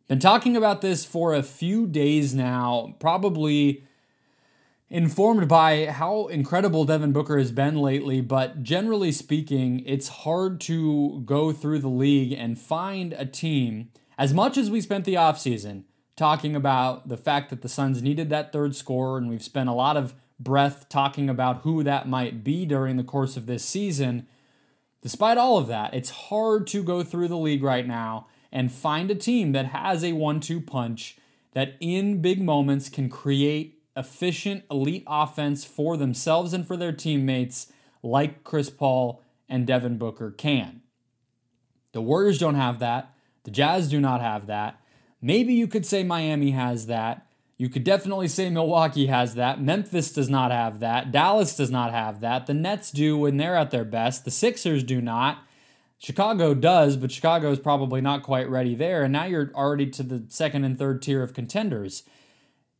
Been 0.07 0.19
talking 0.19 0.55
about 0.55 0.81
this 0.81 1.03
for 1.03 1.33
a 1.33 1.43
few 1.43 1.85
days 1.85 2.33
now, 2.33 2.95
probably 2.99 3.83
informed 4.89 5.49
by 5.49 5.87
how 5.87 6.27
incredible 6.27 6.85
Devin 6.85 7.11
Booker 7.11 7.37
has 7.37 7.51
been 7.51 7.75
lately, 7.75 8.21
but 8.21 8.63
generally 8.63 9.11
speaking, 9.11 9.83
it's 9.85 10.07
hard 10.07 10.61
to 10.61 11.21
go 11.25 11.51
through 11.51 11.79
the 11.79 11.89
league 11.89 12.31
and 12.31 12.57
find 12.57 13.11
a 13.13 13.25
team, 13.25 13.89
as 14.17 14.33
much 14.33 14.55
as 14.55 14.71
we 14.71 14.79
spent 14.79 15.03
the 15.03 15.15
offseason 15.15 15.83
talking 16.15 16.55
about 16.55 17.09
the 17.09 17.17
fact 17.17 17.49
that 17.49 17.61
the 17.61 17.69
Suns 17.69 18.01
needed 18.01 18.29
that 18.29 18.53
third 18.53 18.77
scorer, 18.77 19.17
and 19.17 19.29
we've 19.29 19.43
spent 19.43 19.67
a 19.67 19.73
lot 19.73 19.97
of 19.97 20.15
breath 20.39 20.87
talking 20.89 21.29
about 21.29 21.61
who 21.61 21.83
that 21.83 22.07
might 22.07 22.43
be 22.43 22.65
during 22.65 22.97
the 22.97 23.03
course 23.03 23.37
of 23.37 23.45
this 23.45 23.63
season. 23.63 24.27
Despite 25.01 25.37
all 25.37 25.57
of 25.57 25.67
that, 25.67 25.93
it's 25.93 26.09
hard 26.09 26.67
to 26.67 26.83
go 26.83 27.03
through 27.03 27.27
the 27.27 27.37
league 27.37 27.63
right 27.63 27.87
now 27.87 28.27
and 28.51 28.71
find 28.71 29.09
a 29.09 29.15
team 29.15 29.51
that 29.51 29.67
has 29.67 30.03
a 30.03 30.13
one 30.13 30.39
two 30.39 30.61
punch 30.61 31.17
that 31.53 31.75
in 31.79 32.21
big 32.21 32.41
moments 32.41 32.89
can 32.89 33.09
create 33.09 33.81
efficient 33.95 34.63
elite 34.69 35.03
offense 35.07 35.65
for 35.65 35.97
themselves 35.97 36.53
and 36.53 36.67
for 36.67 36.77
their 36.77 36.91
teammates 36.91 37.71
like 38.03 38.43
Chris 38.43 38.69
Paul 38.69 39.23
and 39.49 39.65
Devin 39.65 39.97
Booker 39.97 40.31
can. 40.31 40.81
The 41.93 42.01
Warriors 42.01 42.37
don't 42.37 42.55
have 42.55 42.79
that. 42.79 43.13
The 43.43 43.51
Jazz 43.51 43.89
do 43.89 43.99
not 43.99 44.21
have 44.21 44.45
that. 44.47 44.79
Maybe 45.21 45.53
you 45.53 45.67
could 45.67 45.85
say 45.85 46.03
Miami 46.03 46.51
has 46.51 46.85
that. 46.87 47.26
You 47.57 47.69
could 47.69 47.83
definitely 47.83 48.27
say 48.27 48.49
Milwaukee 48.49 49.07
has 49.07 49.33
that. 49.33 49.61
Memphis 49.61 50.11
does 50.11 50.29
not 50.29 50.51
have 50.51 50.79
that. 50.79 51.11
Dallas 51.11 51.55
does 51.55 51.71
not 51.71 51.91
have 51.91 52.21
that. 52.21 52.45
The 52.45 52.53
Nets 52.53 52.91
do 52.91 53.17
when 53.17 53.37
they're 53.37 53.55
at 53.55 53.71
their 53.71 53.85
best. 53.85 54.25
The 54.25 54.31
Sixers 54.31 54.83
do 54.83 55.01
not. 55.01 55.39
Chicago 55.97 56.53
does, 56.53 56.95
but 56.97 57.11
Chicago 57.11 57.51
is 57.51 57.57
probably 57.57 57.99
not 57.99 58.21
quite 58.21 58.47
ready 58.47 58.75
there. 58.75 59.01
And 59.01 59.11
now 59.11 59.25
you're 59.25 59.51
already 59.55 59.87
to 59.91 60.03
the 60.03 60.25
second 60.29 60.63
and 60.65 60.77
third 60.77 61.01
tier 61.01 61.23
of 61.23 61.33
contenders. 61.33 62.03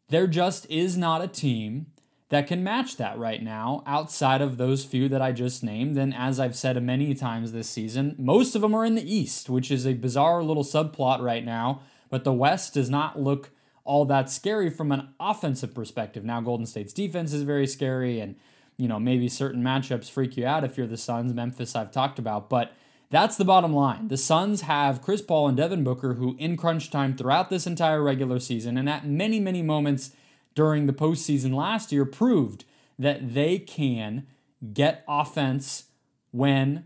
There 0.09 0.27
just 0.27 0.69
is 0.69 0.95
not 0.95 1.23
a 1.23 1.27
team 1.27 1.87
that 2.29 2.45
can 2.45 2.63
match 2.63 2.97
that 2.97 3.17
right 3.17 3.41
now 3.41 3.83
outside 3.87 4.41
of 4.41 4.57
those 4.57 4.85
few 4.85 5.09
that 5.09 5.21
I 5.21 5.31
just 5.31 5.63
named. 5.63 5.97
And 5.97 6.13
as 6.13 6.39
I've 6.39 6.55
said 6.55 6.81
many 6.83 7.15
times 7.15 7.51
this 7.51 7.69
season, 7.69 8.15
most 8.19 8.55
of 8.55 8.61
them 8.61 8.75
are 8.75 8.85
in 8.85 8.95
the 8.95 9.15
East, 9.15 9.49
which 9.49 9.71
is 9.71 9.87
a 9.87 9.93
bizarre 9.93 10.43
little 10.43 10.63
subplot 10.63 11.21
right 11.21 11.43
now. 11.43 11.81
But 12.11 12.23
the 12.23 12.33
West 12.33 12.75
does 12.75 12.89
not 12.89 13.19
look 13.19 13.49
all 13.87 14.05
that 14.05 14.29
scary 14.29 14.69
from 14.69 14.91
an 14.91 15.07
offensive 15.19 15.73
perspective. 15.73 16.23
Now, 16.23 16.41
Golden 16.41 16.65
State's 16.65 16.93
defense 16.93 17.33
is 17.33 17.41
very 17.43 17.65
scary, 17.65 18.19
and 18.19 18.35
you 18.77 18.87
know 18.87 18.99
maybe 18.99 19.29
certain 19.29 19.63
matchups 19.63 20.11
freak 20.11 20.37
you 20.37 20.45
out 20.45 20.63
if 20.63 20.77
you're 20.77 20.85
the 20.85 20.97
Suns. 20.97 21.33
Memphis, 21.33 21.75
I've 21.75 21.91
talked 21.91 22.19
about, 22.19 22.49
but 22.49 22.73
that's 23.09 23.37
the 23.37 23.45
bottom 23.45 23.73
line. 23.73 24.09
The 24.09 24.17
Suns 24.17 24.61
have 24.61 25.01
Chris 25.01 25.21
Paul 25.21 25.47
and 25.47 25.57
Devin 25.57 25.83
Booker, 25.83 26.15
who 26.15 26.35
in 26.37 26.57
crunch 26.57 26.91
time 26.91 27.15
throughout 27.15 27.49
this 27.49 27.65
entire 27.65 28.03
regular 28.03 28.39
season 28.39 28.77
and 28.77 28.89
at 28.89 29.07
many, 29.07 29.39
many 29.39 29.63
moments 29.63 30.11
during 30.53 30.85
the 30.85 30.93
postseason 30.93 31.53
last 31.53 31.91
year, 31.91 32.03
proved 32.03 32.65
that 32.99 33.33
they 33.33 33.59
can 33.59 34.27
get 34.73 35.05
offense 35.07 35.85
when 36.31 36.83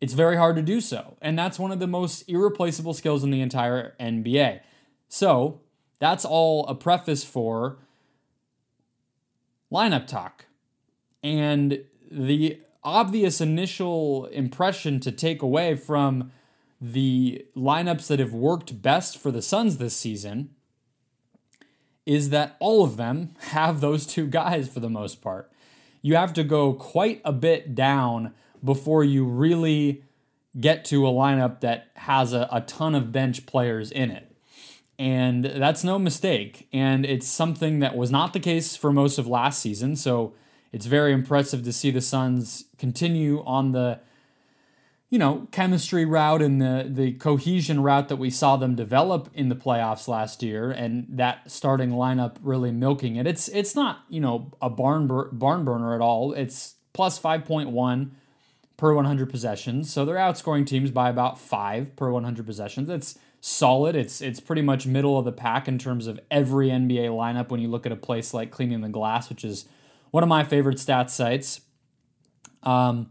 it's 0.00 0.12
very 0.12 0.36
hard 0.36 0.54
to 0.56 0.62
do 0.62 0.80
so. 0.80 1.16
And 1.20 1.38
that's 1.38 1.58
one 1.58 1.72
of 1.72 1.80
the 1.80 1.86
most 1.86 2.28
irreplaceable 2.28 2.94
skills 2.94 3.24
in 3.24 3.30
the 3.30 3.40
entire 3.40 3.94
NBA. 3.98 4.60
So, 5.08 5.60
that's 6.00 6.24
all 6.24 6.66
a 6.66 6.74
preface 6.74 7.22
for 7.22 7.78
lineup 9.72 10.08
talk. 10.08 10.46
And 11.22 11.84
the 12.10 12.58
obvious 12.82 13.40
initial 13.40 14.26
impression 14.26 14.98
to 15.00 15.12
take 15.12 15.42
away 15.42 15.76
from 15.76 16.32
the 16.80 17.44
lineups 17.54 18.06
that 18.08 18.18
have 18.18 18.32
worked 18.32 18.82
best 18.82 19.18
for 19.18 19.30
the 19.30 19.42
Suns 19.42 19.76
this 19.76 19.94
season 19.94 20.50
is 22.06 22.30
that 22.30 22.56
all 22.58 22.82
of 22.82 22.96
them 22.96 23.34
have 23.50 23.80
those 23.80 24.06
two 24.06 24.26
guys 24.26 24.68
for 24.68 24.80
the 24.80 24.88
most 24.88 25.20
part. 25.20 25.52
You 26.02 26.16
have 26.16 26.32
to 26.32 26.44
go 26.44 26.72
quite 26.72 27.20
a 27.24 27.32
bit 27.32 27.74
down 27.74 28.32
before 28.64 29.04
you 29.04 29.24
really 29.24 30.02
get 30.58 30.84
to 30.86 31.06
a 31.06 31.10
lineup 31.10 31.60
that 31.60 31.88
has 31.94 32.32
a, 32.32 32.48
a 32.50 32.62
ton 32.62 32.94
of 32.94 33.12
bench 33.12 33.44
players 33.44 33.92
in 33.92 34.10
it. 34.10 34.29
And 35.00 35.46
that's 35.46 35.82
no 35.82 35.98
mistake. 35.98 36.68
And 36.74 37.06
it's 37.06 37.26
something 37.26 37.78
that 37.78 37.96
was 37.96 38.10
not 38.10 38.34
the 38.34 38.38
case 38.38 38.76
for 38.76 38.92
most 38.92 39.16
of 39.16 39.26
last 39.26 39.62
season. 39.62 39.96
So 39.96 40.34
it's 40.72 40.84
very 40.84 41.14
impressive 41.14 41.64
to 41.64 41.72
see 41.72 41.90
the 41.90 42.02
Suns 42.02 42.66
continue 42.76 43.42
on 43.44 43.72
the 43.72 44.00
you 45.08 45.18
know, 45.18 45.48
chemistry 45.50 46.04
route 46.04 46.40
and 46.40 46.60
the 46.60 46.86
the 46.88 47.12
cohesion 47.14 47.82
route 47.82 48.08
that 48.08 48.16
we 48.16 48.30
saw 48.30 48.56
them 48.56 48.76
develop 48.76 49.28
in 49.34 49.48
the 49.48 49.56
playoffs 49.56 50.06
last 50.06 50.40
year, 50.40 50.70
and 50.70 51.04
that 51.08 51.50
starting 51.50 51.90
lineup 51.90 52.36
really 52.42 52.70
milking 52.70 53.16
it. 53.16 53.26
It's 53.26 53.48
it's 53.48 53.74
not 53.74 54.04
you 54.08 54.20
know 54.20 54.52
a 54.62 54.70
barn 54.70 55.08
bur- 55.08 55.30
barn 55.32 55.64
burner 55.64 55.96
at 55.96 56.00
all. 56.00 56.32
It's 56.32 56.76
plus 56.92 57.18
five 57.18 57.44
point 57.44 57.70
one 57.70 58.14
per 58.76 58.94
100 58.94 59.28
possessions, 59.28 59.92
so 59.92 60.04
they're 60.04 60.14
outscoring 60.14 60.64
teams 60.64 60.92
by 60.92 61.10
about 61.10 61.40
five 61.40 61.96
per 61.96 62.12
100 62.12 62.46
possessions. 62.46 62.88
It's 62.88 63.18
solid. 63.40 63.96
It's 63.96 64.20
it's 64.20 64.40
pretty 64.40 64.62
much 64.62 64.86
middle 64.86 65.18
of 65.18 65.24
the 65.24 65.32
pack 65.32 65.66
in 65.66 65.78
terms 65.78 66.06
of 66.06 66.20
every 66.30 66.68
NBA 66.68 67.08
lineup 67.08 67.48
when 67.48 67.60
you 67.60 67.68
look 67.68 67.86
at 67.86 67.92
a 67.92 67.96
place 67.96 68.34
like 68.34 68.50
Cleaning 68.50 68.80
the 68.82 68.88
Glass, 68.88 69.28
which 69.28 69.44
is 69.44 69.66
one 70.10 70.22
of 70.22 70.28
my 70.28 70.44
favorite 70.44 70.76
stats 70.76 71.10
sites. 71.10 71.62
Um, 72.62 73.10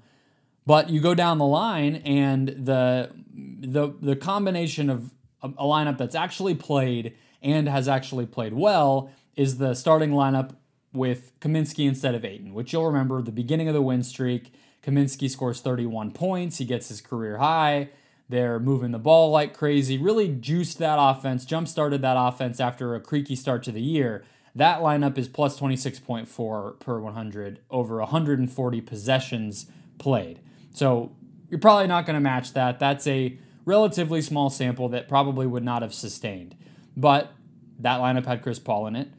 but 0.66 0.90
you 0.90 1.02
go 1.02 1.16
down 1.16 1.40
the 1.40 1.46
line, 1.46 1.96
and 2.06 2.50
the 2.50 3.12
the 3.34 3.94
the 4.02 4.16
combination 4.16 4.90
of 4.90 5.12
a, 5.42 5.50
lineup 5.50 5.98
that's 5.98 6.16
actually 6.16 6.56
played 6.56 7.16
and 7.42 7.68
has 7.68 7.88
actually 7.88 8.26
played 8.26 8.54
well 8.54 9.10
is 9.36 9.58
the 9.58 9.74
starting 9.74 10.12
lineup 10.12 10.52
with 10.92 11.32
Kaminsky 11.40 11.88
instead 11.88 12.14
of 12.14 12.26
Ayton, 12.26 12.54
which 12.54 12.74
you'll 12.74 12.86
remember 12.86 13.22
the 13.22 13.32
beginning 13.32 13.68
of 13.68 13.74
the 13.74 13.82
win 13.82 14.04
streak. 14.04 14.54
Kaminsky 14.84 15.30
scores 15.30 15.62
31 15.62 16.12
points. 16.12 16.58
He 16.58 16.66
gets 16.66 16.90
his 16.90 17.02
career 17.02 17.38
high. 17.38 17.90
They're 18.30 18.60
moving 18.60 18.92
the 18.92 19.00
ball 19.00 19.32
like 19.32 19.58
crazy, 19.58 19.98
really 19.98 20.30
juiced 20.30 20.78
that 20.78 20.98
offense, 21.00 21.46
jump 21.46 21.68
started 21.68 22.04
that 22.04 22.16
offense 22.18 22.60
after 22.60 22.94
a 22.94 23.02
creaky 23.02 23.36
start 23.36 23.64
to 23.64 23.72
the 23.72 23.82
year. 23.82 24.24
That 24.56 24.82
lineup 24.82 25.18
is 25.18 25.28
plus 25.28 25.60
26.4 25.60 26.80
per 26.80 27.00
100 27.00 27.60
over 27.72 27.98
140 27.98 28.82
possessions 28.82 29.66
played. 29.98 30.40
So 30.72 31.12
you're 31.50 31.60
probably 31.60 31.88
not 31.88 32.06
going 32.06 32.16
to 32.16 32.20
match 32.20 32.54
that. 32.54 32.80
That's 32.80 33.08
a 33.08 33.38
relatively 33.66 34.22
small 34.22 34.50
sample 34.50 34.90
that 34.90 35.08
probably 35.08 35.48
would 35.48 35.64
not 35.64 35.82
have 35.82 35.94
sustained. 35.94 36.56
But 36.96 37.32
that 37.80 38.00
lineup 38.00 38.26
had 38.26 38.44
Chris 38.44 38.60
Paul 38.60 38.88
in 38.88 38.96
it. 38.96 39.10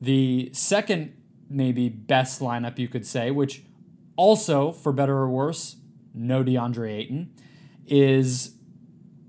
The 0.00 0.50
second, 0.52 1.14
maybe 1.48 1.88
best 1.88 2.40
lineup 2.40 2.78
you 2.78 2.88
could 2.88 3.06
say, 3.06 3.30
which 3.30 3.62
also, 4.16 4.72
for 4.72 4.92
better 4.92 5.16
or 5.16 5.28
worse, 5.28 5.76
no 6.14 6.42
DeAndre 6.42 6.90
Ayton, 6.90 7.32
is 7.86 8.55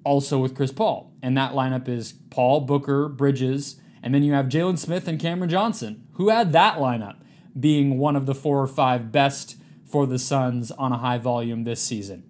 also 0.07 0.39
with 0.39 0.55
Chris 0.55 0.71
Paul. 0.71 1.13
And 1.21 1.37
that 1.37 1.51
lineup 1.51 1.87
is 1.87 2.13
Paul, 2.29 2.61
Booker, 2.61 3.09
Bridges, 3.09 3.79
and 4.01 4.15
then 4.15 4.23
you 4.23 4.33
have 4.33 4.47
Jalen 4.47 4.79
Smith 4.79 5.07
and 5.07 5.19
Cameron 5.19 5.49
Johnson. 5.49 6.07
Who 6.13 6.29
had 6.29 6.53
that 6.53 6.77
lineup 6.77 7.17
being 7.59 7.97
one 7.97 8.15
of 8.15 8.25
the 8.25 8.35
four 8.35 8.61
or 8.61 8.67
five 8.67 9.11
best 9.11 9.57
for 9.85 10.05
the 10.05 10.19
Suns 10.19 10.71
on 10.71 10.91
a 10.91 10.97
high 10.97 11.17
volume 11.17 11.63
this 11.63 11.81
season. 11.81 12.23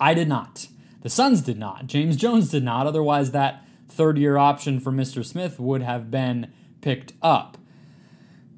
I 0.00 0.14
did 0.14 0.28
not. 0.28 0.68
The 1.02 1.10
Suns 1.10 1.40
did 1.40 1.58
not. 1.58 1.86
James 1.86 2.16
Jones 2.16 2.50
did 2.50 2.64
not. 2.64 2.86
Otherwise, 2.86 3.30
that 3.30 3.64
third 3.88 4.18
year 4.18 4.36
option 4.36 4.80
for 4.80 4.90
Mr. 4.90 5.24
Smith 5.24 5.60
would 5.60 5.82
have 5.82 6.10
been 6.10 6.52
picked 6.80 7.12
up. 7.22 7.58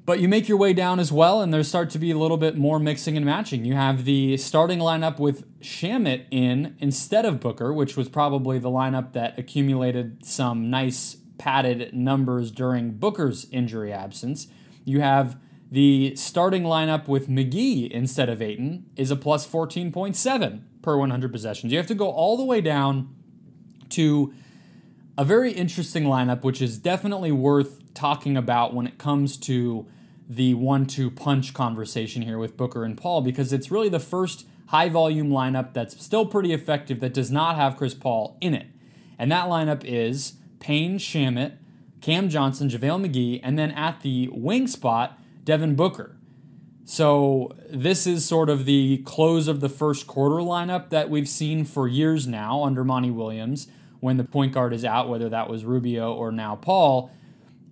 But 0.07 0.21
you 0.21 0.29
make 0.29 0.47
your 0.47 0.57
way 0.57 0.71
down 0.71 1.01
as 1.01 1.11
well, 1.11 1.41
and 1.41 1.53
there 1.53 1.61
start 1.63 1.89
to 1.89 1.99
be 1.99 2.11
a 2.11 2.17
little 2.17 2.37
bit 2.37 2.55
more 2.55 2.79
mixing 2.79 3.17
and 3.17 3.25
matching. 3.25 3.65
You 3.65 3.73
have 3.73 4.05
the 4.05 4.37
starting 4.37 4.79
lineup 4.79 5.19
with 5.19 5.43
Shamet 5.59 6.27
in 6.31 6.77
instead 6.79 7.25
of 7.25 7.41
Booker, 7.41 7.73
which 7.73 7.97
was 7.97 8.07
probably 8.07 8.57
the 8.57 8.69
lineup 8.69 9.11
that 9.11 9.37
accumulated 9.37 10.25
some 10.25 10.69
nice 10.69 11.17
padded 11.37 11.93
numbers 11.93 12.51
during 12.51 12.91
Booker's 12.91 13.47
injury 13.51 13.91
absence. 13.91 14.47
You 14.85 15.01
have 15.01 15.37
the 15.69 16.15
starting 16.15 16.63
lineup 16.63 17.09
with 17.09 17.27
McGee 17.27 17.91
instead 17.91 18.29
of 18.29 18.41
Ayton 18.41 18.85
is 18.95 19.11
a 19.11 19.17
plus 19.17 19.45
14.7 19.45 20.61
per 20.81 20.97
100 20.97 21.31
possessions. 21.33 21.73
You 21.73 21.79
have 21.79 21.87
to 21.87 21.95
go 21.95 22.09
all 22.09 22.37
the 22.37 22.45
way 22.45 22.61
down 22.61 23.13
to 23.89 24.33
a 25.17 25.25
very 25.25 25.51
interesting 25.51 26.05
lineup, 26.05 26.43
which 26.45 26.61
is 26.61 26.77
definitely 26.77 27.33
worth 27.33 27.93
talking 27.93 28.37
about 28.37 28.73
when 28.73 28.87
it 28.87 28.97
comes 28.97 29.35
to 29.35 29.85
the 30.29 30.53
one 30.53 30.85
two 30.85 31.09
punch 31.09 31.53
conversation 31.53 32.21
here 32.21 32.37
with 32.37 32.57
Booker 32.57 32.83
and 32.83 32.97
Paul, 32.97 33.21
because 33.21 33.53
it's 33.53 33.71
really 33.71 33.89
the 33.89 33.99
first 33.99 34.45
high 34.67 34.89
volume 34.89 35.29
lineup 35.29 35.73
that's 35.73 36.03
still 36.03 36.25
pretty 36.25 36.53
effective 36.53 36.99
that 36.99 37.13
does 37.13 37.31
not 37.31 37.55
have 37.55 37.77
Chris 37.77 37.93
Paul 37.93 38.37
in 38.41 38.53
it. 38.53 38.67
And 39.17 39.31
that 39.31 39.47
lineup 39.47 39.83
is 39.85 40.33
Payne 40.59 40.99
Shamet, 40.99 41.53
Cam 42.01 42.29
Johnson, 42.29 42.69
JaVale 42.69 43.07
McGee, 43.07 43.39
and 43.43 43.57
then 43.57 43.71
at 43.71 44.01
the 44.01 44.29
wing 44.31 44.67
spot, 44.67 45.17
Devin 45.43 45.75
Booker. 45.75 46.17
So 46.83 47.55
this 47.69 48.05
is 48.07 48.25
sort 48.25 48.49
of 48.49 48.65
the 48.65 48.99
close 48.99 49.47
of 49.47 49.59
the 49.59 49.69
first 49.69 50.07
quarter 50.07 50.35
lineup 50.35 50.89
that 50.89 51.09
we've 51.09 51.27
seen 51.27 51.65
for 51.65 51.87
years 51.87 52.27
now 52.27 52.63
under 52.63 52.83
Monty 52.83 53.11
Williams 53.11 53.67
when 53.99 54.17
the 54.17 54.23
point 54.23 54.53
guard 54.53 54.73
is 54.73 54.85
out, 54.85 55.09
whether 55.09 55.27
that 55.29 55.49
was 55.49 55.65
Rubio 55.65 56.13
or 56.13 56.31
now 56.31 56.55
Paul. 56.55 57.11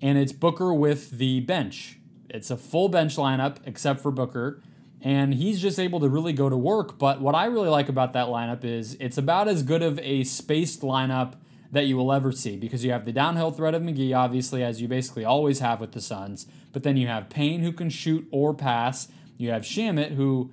And 0.01 0.17
it's 0.17 0.33
Booker 0.33 0.73
with 0.73 1.11
the 1.11 1.39
bench. 1.41 1.97
It's 2.35 2.51
a 2.51 2.57
full 2.57 2.89
bench 2.89 3.15
lineup 3.15 3.57
except 3.65 4.01
for 4.01 4.11
Booker. 4.11 4.61
And 5.01 5.33
he's 5.33 5.61
just 5.61 5.79
able 5.79 5.99
to 5.99 6.09
really 6.09 6.33
go 6.33 6.49
to 6.49 6.57
work. 6.57 6.97
But 6.97 7.21
what 7.21 7.35
I 7.35 7.45
really 7.45 7.69
like 7.69 7.89
about 7.89 8.13
that 8.13 8.27
lineup 8.27 8.63
is 8.63 8.97
it's 8.99 9.17
about 9.17 9.47
as 9.47 9.61
good 9.61 9.83
of 9.83 9.99
a 9.99 10.23
spaced 10.23 10.81
lineup 10.81 11.33
that 11.71 11.85
you 11.85 11.97
will 11.97 12.11
ever 12.11 12.31
see 12.31 12.55
because 12.55 12.83
you 12.83 12.91
have 12.91 13.05
the 13.05 13.11
downhill 13.11 13.51
threat 13.51 13.75
of 13.75 13.81
McGee, 13.81 14.15
obviously, 14.15 14.63
as 14.63 14.81
you 14.81 14.87
basically 14.87 15.25
always 15.25 15.59
have 15.59 15.79
with 15.81 15.91
the 15.91 16.01
Suns. 16.01 16.47
But 16.71 16.83
then 16.83 16.97
you 16.97 17.07
have 17.07 17.29
Payne 17.29 17.61
who 17.61 17.71
can 17.71 17.89
shoot 17.89 18.27
or 18.31 18.53
pass. 18.53 19.07
You 19.37 19.51
have 19.51 19.63
Shamet 19.63 20.15
who 20.15 20.51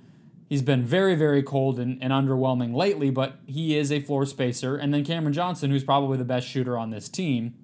he's 0.49 0.61
been 0.61 0.83
very, 0.83 1.15
very 1.15 1.41
cold 1.41 1.79
and, 1.79 1.97
and 2.03 2.13
underwhelming 2.13 2.75
lately, 2.75 3.09
but 3.09 3.37
he 3.47 3.77
is 3.77 3.91
a 3.91 4.01
floor 4.01 4.25
spacer. 4.25 4.75
And 4.75 4.93
then 4.93 5.03
Cameron 5.03 5.33
Johnson, 5.33 5.71
who's 5.71 5.83
probably 5.83 6.17
the 6.17 6.25
best 6.25 6.47
shooter 6.47 6.77
on 6.77 6.91
this 6.91 7.09
team. 7.09 7.55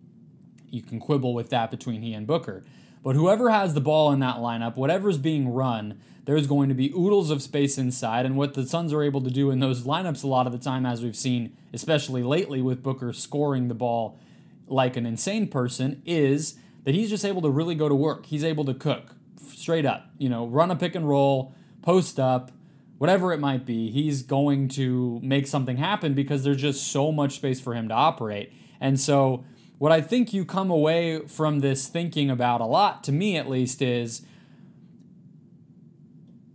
You 0.71 0.81
can 0.81 0.99
quibble 0.99 1.33
with 1.33 1.49
that 1.49 1.69
between 1.69 2.01
he 2.01 2.13
and 2.13 2.25
Booker. 2.25 2.63
But 3.03 3.15
whoever 3.15 3.49
has 3.49 3.73
the 3.73 3.81
ball 3.81 4.11
in 4.11 4.19
that 4.19 4.37
lineup, 4.37 4.75
whatever's 4.75 5.17
being 5.17 5.49
run, 5.49 5.99
there's 6.25 6.47
going 6.47 6.69
to 6.69 6.75
be 6.75 6.91
oodles 6.91 7.31
of 7.31 7.41
space 7.41 7.77
inside. 7.77 8.25
And 8.25 8.35
what 8.35 8.53
the 8.53 8.65
Suns 8.65 8.93
are 8.93 9.01
able 9.01 9.21
to 9.21 9.31
do 9.31 9.51
in 9.51 9.59
those 9.59 9.83
lineups 9.83 10.23
a 10.23 10.27
lot 10.27 10.45
of 10.45 10.51
the 10.51 10.59
time, 10.59 10.85
as 10.85 11.01
we've 11.01 11.15
seen, 11.15 11.55
especially 11.73 12.23
lately 12.23 12.61
with 12.61 12.83
Booker 12.83 13.13
scoring 13.13 13.67
the 13.67 13.73
ball 13.73 14.19
like 14.67 14.97
an 14.97 15.05
insane 15.05 15.47
person, 15.47 16.01
is 16.05 16.55
that 16.83 16.93
he's 16.93 17.09
just 17.09 17.25
able 17.25 17.41
to 17.41 17.49
really 17.49 17.75
go 17.75 17.89
to 17.89 17.95
work. 17.95 18.25
He's 18.25 18.43
able 18.43 18.65
to 18.65 18.73
cook 18.73 19.15
straight 19.55 19.85
up, 19.85 20.09
you 20.17 20.29
know, 20.29 20.47
run 20.47 20.71
a 20.71 20.75
pick 20.75 20.95
and 20.95 21.07
roll, 21.07 21.53
post 21.81 22.19
up, 22.19 22.51
whatever 22.97 23.33
it 23.33 23.39
might 23.39 23.65
be. 23.65 23.89
He's 23.89 24.21
going 24.21 24.67
to 24.69 25.19
make 25.23 25.47
something 25.47 25.77
happen 25.77 26.13
because 26.13 26.43
there's 26.43 26.61
just 26.61 26.91
so 26.91 27.11
much 27.11 27.35
space 27.35 27.59
for 27.59 27.73
him 27.73 27.87
to 27.87 27.93
operate. 27.93 28.51
And 28.79 28.99
so, 28.99 29.45
what 29.79 29.91
I 29.91 30.01
think 30.01 30.33
you 30.33 30.45
come 30.45 30.69
away 30.69 31.25
from 31.25 31.61
this 31.61 31.87
thinking 31.87 32.29
about 32.29 32.61
a 32.61 32.65
lot, 32.65 33.03
to 33.05 33.11
me 33.11 33.37
at 33.37 33.49
least, 33.49 33.81
is 33.81 34.21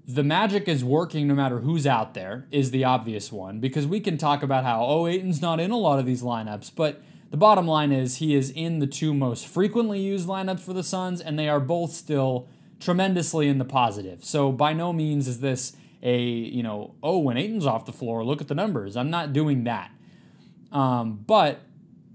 the 0.07 0.23
magic 0.23 0.69
is 0.69 0.85
working 0.85 1.27
no 1.27 1.35
matter 1.35 1.61
who's 1.61 1.87
out 1.87 2.13
there, 2.13 2.47
is 2.51 2.71
the 2.71 2.85
obvious 2.85 3.33
one. 3.33 3.61
Because 3.61 3.87
we 3.87 3.99
can 3.99 4.19
talk 4.19 4.43
about 4.43 4.65
how, 4.65 4.85
oh, 4.85 5.07
Ayton's 5.07 5.41
not 5.41 5.59
in 5.59 5.71
a 5.71 5.79
lot 5.79 5.99
of 5.99 6.05
these 6.05 6.23
lineups, 6.23 6.71
but 6.77 7.03
the 7.31 7.39
bottom 7.39 7.67
line 7.67 7.93
is 7.93 8.17
he 8.17 8.35
is 8.35 8.51
in 8.51 8.79
the 8.79 8.87
two 8.87 9.15
most 9.15 9.47
frequently 9.47 10.01
used 10.01 10.29
lineups 10.29 10.61
for 10.61 10.75
the 10.75 10.85
Suns, 10.85 11.23
and 11.23 11.39
they 11.39 11.49
are 11.49 11.61
both 11.61 11.93
still 11.93 12.47
tremendously 12.79 13.49
in 13.49 13.57
the 13.57 13.65
positive. 13.65 14.23
So 14.23 14.53
by 14.53 14.75
no 14.75 14.93
means 14.93 15.27
is 15.27 15.41
this 15.41 15.75
a, 16.03 16.21
you 16.21 16.63
know, 16.63 16.95
oh, 17.03 17.19
when 17.19 17.39
Ayton's 17.39 17.65
off 17.65 17.87
the 17.87 17.93
floor, 17.93 18.23
look 18.23 18.43
at 18.43 18.49
the 18.49 18.55
numbers. 18.55 18.99
I'm 18.99 19.09
not 19.09 19.33
doing 19.33 19.65
that. 19.65 19.91
Um, 20.71 21.25
but 21.27 21.63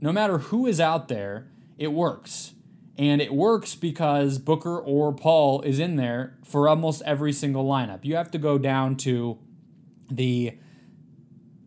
no 0.02 0.12
matter 0.12 0.38
who 0.38 0.66
is 0.66 0.80
out 0.80 1.08
there, 1.08 1.48
it 1.78 1.92
works. 1.92 2.54
And 2.98 3.22
it 3.22 3.34
works 3.34 3.76
because 3.76 4.40
Booker 4.40 4.78
or 4.78 5.14
Paul 5.14 5.62
is 5.62 5.80
in 5.80 5.96
there 5.96 6.38
for 6.44 6.68
almost 6.68 7.02
every 7.06 7.32
single 7.32 7.66
lineup. 7.66 8.04
You 8.04 8.16
have 8.16 8.32
to 8.32 8.38
go 8.38 8.58
down 8.58 8.98
to 8.98 9.40
the 10.12 10.58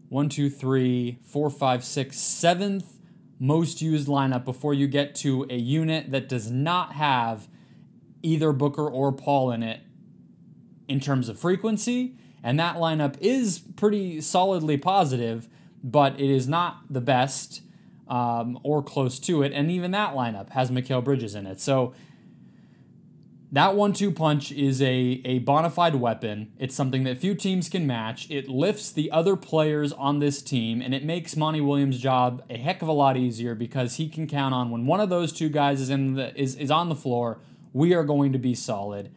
one, 0.08 0.28
two, 0.28 0.50
three, 0.50 1.20
four, 1.24 1.48
five, 1.48 1.84
six, 1.84 2.18
seventh 2.18 2.98
most 3.38 3.80
used 3.80 4.08
lineup 4.08 4.44
before 4.44 4.74
you 4.74 4.86
get 4.86 5.14
to 5.16 5.46
a 5.48 5.56
unit 5.56 6.10
that 6.10 6.28
does 6.28 6.50
not 6.50 6.92
have 6.92 7.48
either 8.22 8.52
Booker 8.52 8.86
or 8.88 9.10
Paul 9.10 9.50
in 9.50 9.62
it 9.62 9.80
in 10.86 11.00
terms 11.00 11.28
of 11.28 11.38
frequency. 11.38 12.14
And 12.42 12.60
that 12.60 12.76
lineup 12.76 13.16
is 13.20 13.58
pretty 13.58 14.20
solidly 14.20 14.76
positive, 14.76 15.48
but 15.82 16.20
it 16.20 16.30
is 16.30 16.46
not 16.46 16.82
the 16.90 17.00
best 17.00 17.62
um, 18.08 18.58
or 18.62 18.82
close 18.82 19.18
to 19.20 19.42
it. 19.42 19.52
And 19.52 19.70
even 19.70 19.90
that 19.92 20.14
lineup 20.14 20.50
has 20.50 20.70
Mikal 20.70 21.02
Bridges 21.02 21.34
in 21.34 21.46
it. 21.46 21.60
So 21.60 21.94
that 23.52 23.76
one 23.76 23.92
two 23.92 24.10
punch 24.10 24.50
is 24.50 24.80
a, 24.80 25.20
a 25.26 25.40
bona 25.40 25.68
fide 25.68 25.96
weapon. 25.96 26.52
It's 26.58 26.74
something 26.74 27.04
that 27.04 27.18
few 27.18 27.34
teams 27.34 27.68
can 27.68 27.86
match. 27.86 28.30
It 28.30 28.48
lifts 28.48 28.90
the 28.90 29.10
other 29.10 29.36
players 29.36 29.92
on 29.92 30.20
this 30.20 30.40
team, 30.40 30.80
and 30.80 30.94
it 30.94 31.04
makes 31.04 31.36
Monty 31.36 31.60
Williams' 31.60 31.98
job 31.98 32.42
a 32.48 32.56
heck 32.56 32.80
of 32.80 32.88
a 32.88 32.92
lot 32.92 33.18
easier 33.18 33.54
because 33.54 33.96
he 33.96 34.08
can 34.08 34.26
count 34.26 34.54
on 34.54 34.70
when 34.70 34.86
one 34.86 35.00
of 35.00 35.10
those 35.10 35.32
two 35.32 35.50
guys 35.50 35.82
is 35.82 35.90
in 35.90 36.14
the 36.14 36.34
is, 36.34 36.54
is 36.54 36.70
on 36.70 36.88
the 36.88 36.94
floor, 36.94 37.40
we 37.74 37.92
are 37.92 38.04
going 38.04 38.32
to 38.32 38.38
be 38.38 38.54
solid. 38.54 39.12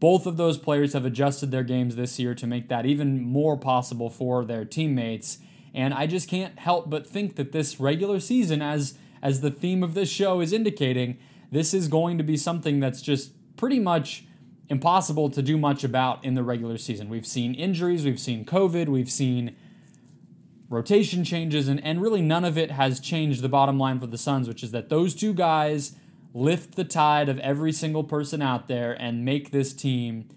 Both 0.00 0.26
of 0.26 0.36
those 0.36 0.58
players 0.58 0.94
have 0.94 1.04
adjusted 1.04 1.52
their 1.52 1.62
games 1.62 1.94
this 1.94 2.18
year 2.18 2.34
to 2.34 2.46
make 2.48 2.68
that 2.70 2.86
even 2.86 3.22
more 3.22 3.56
possible 3.56 4.10
for 4.10 4.44
their 4.44 4.64
teammates. 4.64 5.38
And 5.74 5.94
I 5.94 6.06
just 6.06 6.28
can't 6.28 6.58
help 6.58 6.90
but 6.90 7.06
think 7.06 7.36
that 7.36 7.52
this 7.52 7.78
regular 7.78 8.20
season, 8.20 8.62
as 8.62 8.94
as 9.22 9.40
the 9.40 9.50
theme 9.50 9.82
of 9.82 9.94
this 9.94 10.10
show 10.10 10.40
is 10.40 10.52
indicating, 10.52 11.18
this 11.50 11.74
is 11.74 11.88
going 11.88 12.16
to 12.18 12.24
be 12.24 12.36
something 12.36 12.80
that's 12.80 13.02
just 13.02 13.32
pretty 13.56 13.78
much 13.78 14.24
impossible 14.70 15.28
to 15.28 15.42
do 15.42 15.58
much 15.58 15.84
about 15.84 16.24
in 16.24 16.34
the 16.34 16.42
regular 16.42 16.78
season. 16.78 17.08
We've 17.08 17.26
seen 17.26 17.54
injuries, 17.54 18.04
we've 18.04 18.20
seen 18.20 18.44
COVID, 18.44 18.88
we've 18.88 19.10
seen 19.10 19.56
rotation 20.70 21.24
changes, 21.24 21.68
and, 21.68 21.84
and 21.84 22.00
really 22.00 22.22
none 22.22 22.44
of 22.44 22.56
it 22.56 22.70
has 22.70 23.00
changed 23.00 23.42
the 23.42 23.48
bottom 23.48 23.78
line 23.78 23.98
for 23.98 24.06
the 24.06 24.16
Suns, 24.16 24.48
which 24.48 24.62
is 24.62 24.70
that 24.70 24.88
those 24.88 25.14
two 25.14 25.34
guys 25.34 25.96
lift 26.32 26.76
the 26.76 26.84
tide 26.84 27.28
of 27.28 27.38
every 27.40 27.72
single 27.72 28.04
person 28.04 28.40
out 28.40 28.68
there 28.68 28.92
and 28.92 29.24
make 29.24 29.50
this 29.50 29.74
team 29.74 30.28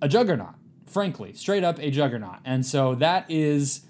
a 0.00 0.08
juggernaut, 0.08 0.54
frankly, 0.86 1.32
straight 1.32 1.64
up 1.64 1.80
a 1.80 1.90
juggernaut. 1.90 2.38
And 2.44 2.64
so 2.64 2.94
that 2.94 3.28
is 3.28 3.82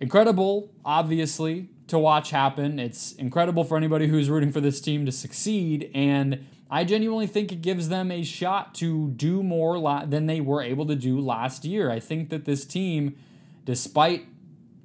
incredible, 0.00 0.70
obviously, 0.84 1.68
to 1.88 1.98
watch 1.98 2.30
happen. 2.30 2.78
It's 2.78 3.12
incredible 3.12 3.64
for 3.64 3.76
anybody 3.76 4.06
who's 4.06 4.30
rooting 4.30 4.52
for 4.52 4.60
this 4.60 4.80
team 4.80 5.06
to 5.06 5.12
succeed. 5.12 5.90
And 5.94 6.46
I 6.70 6.84
genuinely 6.84 7.26
think 7.26 7.52
it 7.52 7.62
gives 7.62 7.88
them 7.88 8.10
a 8.10 8.22
shot 8.22 8.74
to 8.76 9.08
do 9.10 9.42
more 9.42 9.78
la- 9.78 10.04
than 10.04 10.26
they 10.26 10.40
were 10.40 10.62
able 10.62 10.86
to 10.86 10.94
do 10.94 11.20
last 11.20 11.64
year. 11.64 11.90
I 11.90 12.00
think 12.00 12.30
that 12.30 12.44
this 12.44 12.64
team, 12.64 13.16
despite 13.64 14.26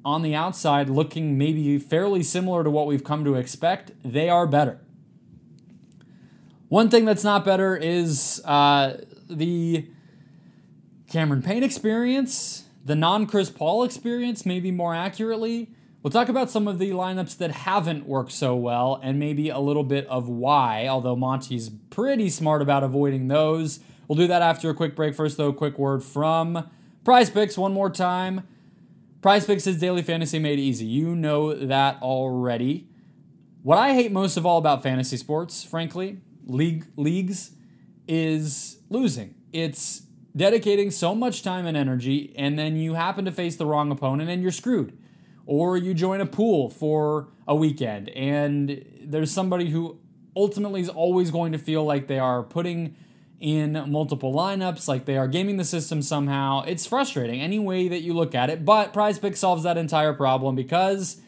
on 0.03 0.21
the 0.21 0.35
outside 0.35 0.89
looking 0.89 1.37
maybe 1.37 1.77
fairly 1.79 2.21
similar 2.21 2.63
to 2.63 2.69
what 2.69 2.87
we've 2.87 3.03
come 3.03 3.23
to 3.23 3.35
expect, 3.35 3.91
they 4.03 4.29
are 4.29 4.45
better. 4.45 4.79
One 6.69 6.89
thing 6.89 7.05
that's 7.05 7.23
not 7.23 7.45
better 7.45 7.75
is 7.75 8.41
uh, 8.45 8.97
the 9.29 9.87
Cameron 11.09 11.41
Payne 11.41 11.63
experience, 11.63 12.64
the 12.85 12.95
non 12.95 13.25
Chris 13.25 13.49
Paul 13.49 13.83
experience, 13.83 14.45
maybe 14.45 14.71
more 14.71 14.93
accurately. 14.95 15.71
We'll 16.03 16.11
talk 16.11 16.29
about 16.29 16.51
some 16.51 16.67
of 16.67 16.77
the 16.77 16.91
lineups 16.91 17.37
that 17.39 17.49
haven't 17.49 18.05
worked 18.05 18.31
so 18.31 18.55
well 18.55 18.99
and 19.01 19.19
maybe 19.19 19.49
a 19.49 19.57
little 19.57 19.83
bit 19.83 20.05
of 20.05 20.29
why, 20.29 20.87
although 20.87 21.15
Monty's 21.15 21.71
pretty 21.89 22.29
smart 22.29 22.61
about 22.61 22.83
avoiding 22.83 23.27
those. 23.27 23.79
We'll 24.07 24.17
do 24.17 24.27
that 24.27 24.43
after 24.43 24.69
a 24.69 24.75
quick 24.75 24.95
break. 24.95 25.15
First, 25.15 25.37
though, 25.37 25.51
quick 25.51 25.79
word 25.79 26.03
from 26.03 26.69
Prize 27.03 27.31
Picks 27.31 27.57
one 27.57 27.73
more 27.73 27.89
time. 27.89 28.47
Prize 29.23 29.47
Picks 29.47 29.65
is 29.65 29.79
daily 29.79 30.03
fantasy 30.03 30.37
made 30.37 30.59
easy. 30.59 30.85
You 30.85 31.15
know 31.15 31.55
that 31.55 31.99
already. 32.03 32.87
What 33.63 33.79
I 33.79 33.95
hate 33.95 34.11
most 34.11 34.37
of 34.37 34.45
all 34.45 34.59
about 34.59 34.83
fantasy 34.83 35.17
sports, 35.17 35.63
frankly, 35.63 36.19
league 36.45 36.85
leagues, 36.95 37.49
is 38.07 38.77
losing. 38.91 39.33
It's 39.51 40.03
dedicating 40.35 40.91
so 40.91 41.15
much 41.15 41.43
time 41.43 41.65
and 41.65 41.77
energy, 41.77 42.33
and 42.37 42.59
then 42.59 42.75
you 42.75 42.95
happen 42.95 43.25
to 43.25 43.31
face 43.31 43.55
the 43.55 43.65
wrong 43.65 43.91
opponent 43.91 44.29
and 44.29 44.41
you're 44.41 44.51
screwed 44.51 44.97
or 45.45 45.77
you 45.77 45.93
join 45.93 46.21
a 46.21 46.25
pool 46.25 46.69
for 46.69 47.27
a 47.47 47.55
weekend 47.55 48.09
and 48.09 48.83
there's 49.01 49.31
somebody 49.31 49.69
who 49.69 49.99
ultimately 50.35 50.81
is 50.81 50.89
always 50.89 51.31
going 51.31 51.51
to 51.51 51.57
feel 51.57 51.85
like 51.85 52.07
they 52.07 52.19
are 52.19 52.43
putting 52.43 52.95
in 53.39 53.73
multiple 53.91 54.33
lineups, 54.33 54.87
like 54.87 55.05
they 55.05 55.17
are 55.17 55.27
gaming 55.27 55.57
the 55.57 55.63
system 55.63 56.01
somehow. 56.01 56.63
It's 56.63 56.85
frustrating 56.85 57.41
any 57.41 57.59
way 57.59 57.87
that 57.87 58.01
you 58.01 58.13
look 58.13 58.33
at 58.33 58.49
it, 58.49 58.65
but 58.65 58.93
Prize 58.93 59.19
Pick 59.19 59.35
solves 59.35 59.63
that 59.63 59.77
entire 59.77 60.13
problem 60.13 60.55
because 60.55 61.21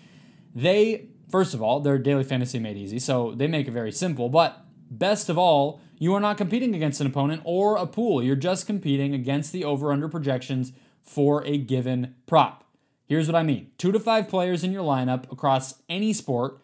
they, 0.55 1.07
first 1.29 1.53
of 1.53 1.61
all, 1.61 1.79
they're 1.79 1.97
daily 1.97 2.23
fantasy 2.23 2.59
made 2.59 2.77
easy, 2.77 2.99
so 2.99 3.33
they 3.35 3.47
make 3.47 3.67
it 3.67 3.71
very 3.71 3.91
simple, 3.91 4.29
but 4.29 4.65
best 4.89 5.29
of 5.29 5.37
all, 5.37 5.81
you 5.97 6.13
are 6.13 6.19
not 6.19 6.37
competing 6.37 6.75
against 6.75 7.01
an 7.01 7.07
opponent 7.07 7.41
or 7.43 7.77
a 7.77 7.87
pool. 7.87 8.21
You're 8.21 8.35
just 8.35 8.67
competing 8.67 9.13
against 9.13 9.51
the 9.51 9.63
over 9.63 9.91
under 9.91 10.07
projections 10.07 10.73
for 11.01 11.43
a 11.45 11.57
given 11.57 12.15
prop. 12.25 12.63
Here's 13.07 13.27
what 13.27 13.35
I 13.35 13.43
mean 13.43 13.71
two 13.77 13.91
to 13.91 13.99
five 13.99 14.27
players 14.27 14.63
in 14.63 14.71
your 14.71 14.83
lineup 14.83 15.31
across 15.31 15.75
any 15.89 16.13
sport. 16.13 16.59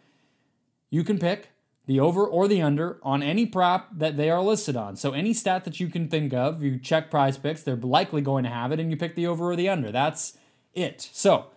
You 0.90 1.04
can 1.04 1.18
pick 1.18 1.50
the 1.86 2.00
over 2.00 2.26
or 2.26 2.48
the 2.48 2.62
under 2.62 3.00
on 3.04 3.24
any 3.24 3.46
prop 3.46 3.90
that 3.98 4.16
they 4.16 4.30
are 4.30 4.42
listed 4.42 4.76
on. 4.76 4.96
So, 4.96 5.12
any 5.12 5.34
stat 5.34 5.64
that 5.66 5.80
you 5.80 5.88
can 5.88 6.08
think 6.08 6.34
of, 6.34 6.62
you 6.62 6.78
check 6.78 7.10
prize 7.10 7.38
picks, 7.38 7.64
they're 7.64 7.76
likely 7.76 8.22
going 8.22 8.44
to 8.44 8.50
have 8.50 8.72
it, 8.72 8.80
and 8.80 8.90
you 8.90 8.98
pick 8.98 9.16
the 9.16 9.28
over 9.28 9.52
or 9.52 9.56
the 9.56 9.70
under. 9.70 9.92
That's 9.92 10.38
it. 10.74 11.10
So, 11.12 11.48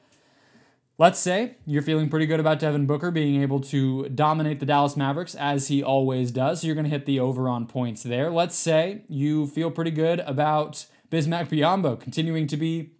let's 0.98 1.18
say 1.18 1.56
you're 1.66 1.82
feeling 1.82 2.08
pretty 2.08 2.26
good 2.26 2.40
about 2.40 2.58
Devin 2.58 2.86
Booker 2.86 3.10
being 3.10 3.42
able 3.42 3.60
to 3.60 4.08
dominate 4.08 4.60
the 4.60 4.66
Dallas 4.66 4.96
Mavericks 4.96 5.34
as 5.34 5.68
he 5.68 5.82
always 5.82 6.30
does. 6.30 6.60
So, 6.60 6.66
you're 6.66 6.74
going 6.76 6.84
to 6.84 6.90
hit 6.90 7.06
the 7.06 7.20
over 7.20 7.48
on 7.48 7.66
points 7.66 8.02
there. 8.02 8.30
Let's 8.30 8.56
say 8.56 9.02
you 9.08 9.46
feel 9.46 9.70
pretty 9.70 9.90
good 9.90 10.20
about 10.20 10.86
Bismack 11.10 11.48
Biyombo 11.48 12.00
continuing 12.00 12.46
to 12.48 12.56
be 12.56 12.92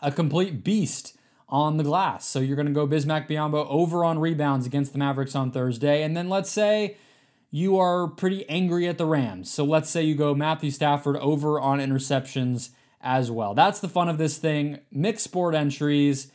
a 0.00 0.10
complete 0.10 0.64
beast 0.64 1.16
on 1.48 1.76
the 1.76 1.84
glass. 1.84 2.26
So 2.26 2.40
you're 2.40 2.56
going 2.56 2.66
to 2.66 2.72
go 2.72 2.88
Bismack 2.88 3.28
Biyombo 3.28 3.66
over 3.68 4.04
on 4.04 4.18
rebounds 4.18 4.66
against 4.66 4.92
the 4.92 4.98
Mavericks 4.98 5.36
on 5.36 5.52
Thursday. 5.52 6.02
And 6.02 6.16
then 6.16 6.28
let's 6.28 6.50
say 6.50 6.96
you 7.50 7.78
are 7.78 8.08
pretty 8.08 8.48
angry 8.48 8.88
at 8.88 8.96
the 8.96 9.04
Rams. 9.04 9.50
So 9.50 9.62
let's 9.62 9.90
say 9.90 10.02
you 10.02 10.14
go 10.14 10.34
Matthew 10.34 10.70
Stafford 10.70 11.16
over 11.18 11.60
on 11.60 11.78
interceptions 11.78 12.70
as 13.02 13.30
well. 13.30 13.52
That's 13.52 13.80
the 13.80 13.88
fun 13.88 14.08
of 14.08 14.16
this 14.16 14.38
thing. 14.38 14.78
Mixed 14.90 15.24
sport 15.24 15.54
entries, 15.54 16.32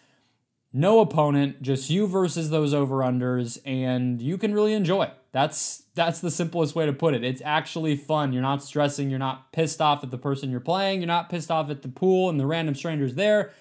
no 0.77 0.99
opponent, 0.99 1.61
just 1.61 1.89
you 1.89 2.07
versus 2.07 2.49
those 2.49 2.73
over-unders, 2.73 3.59
and 3.65 4.21
you 4.21 4.37
can 4.37 4.53
really 4.53 4.73
enjoy. 4.73 5.11
That's 5.31 5.83
that's 5.95 6.19
the 6.19 6.31
simplest 6.31 6.75
way 6.75 6.85
to 6.85 6.93
put 6.93 7.13
it. 7.13 7.23
It's 7.23 7.41
actually 7.43 7.95
fun. 7.95 8.33
You're 8.33 8.41
not 8.41 8.63
stressing, 8.63 9.09
you're 9.09 9.19
not 9.19 9.51
pissed 9.51 9.81
off 9.81 10.03
at 10.03 10.11
the 10.11 10.17
person 10.17 10.51
you're 10.51 10.59
playing, 10.59 11.01
you're 11.01 11.07
not 11.07 11.29
pissed 11.29 11.49
off 11.49 11.69
at 11.69 11.81
the 11.81 11.87
pool 11.87 12.29
and 12.29 12.39
the 12.39 12.45
random 12.45 12.75
strangers 12.75 13.15
there 13.15 13.51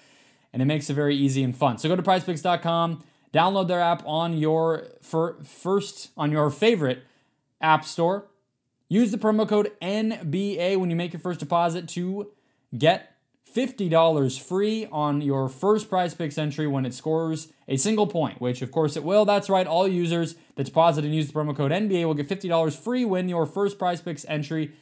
and 0.53 0.61
it 0.61 0.65
makes 0.65 0.89
it 0.89 0.93
very 0.93 1.15
easy 1.15 1.43
and 1.43 1.55
fun. 1.55 1.77
So 1.77 1.89
go 1.89 1.95
to 1.95 2.01
prizepicks.com, 2.01 3.03
download 3.33 3.67
their 3.67 3.81
app 3.81 4.03
on 4.05 4.37
your 4.37 4.87
fir- 5.01 5.35
first 5.43 6.09
on 6.17 6.31
your 6.31 6.49
favorite 6.49 7.03
app 7.61 7.85
store. 7.85 8.27
Use 8.89 9.11
the 9.11 9.17
promo 9.17 9.47
code 9.47 9.71
NBA 9.81 10.77
when 10.77 10.89
you 10.89 10.95
make 10.95 11.13
your 11.13 11.19
first 11.19 11.39
deposit 11.39 11.87
to 11.89 12.31
get 12.77 13.16
$50 13.57 14.39
free 14.39 14.87
on 14.91 15.19
your 15.19 15.49
first 15.49 15.89
prize 15.89 16.13
picks 16.13 16.37
entry 16.37 16.67
when 16.67 16.85
it 16.85 16.93
scores 16.93 17.51
a 17.67 17.75
single 17.75 18.05
point, 18.05 18.39
which 18.39 18.61
of 18.61 18.71
course 18.71 18.95
it 18.95 19.03
will. 19.03 19.25
That's 19.25 19.49
right, 19.49 19.65
all 19.65 19.87
users 19.87 20.35
that 20.55 20.65
deposit 20.65 21.03
and 21.03 21.15
use 21.15 21.25
the 21.27 21.33
promo 21.33 21.57
code 21.57 21.71
NBA 21.71 22.05
will 22.05 22.13
get 22.13 22.29
$50 22.29 22.77
free 22.77 23.03
when 23.03 23.27
your 23.27 23.47
first 23.47 23.79
prize 23.79 23.99
picks 23.99 24.25
entry 24.25 24.73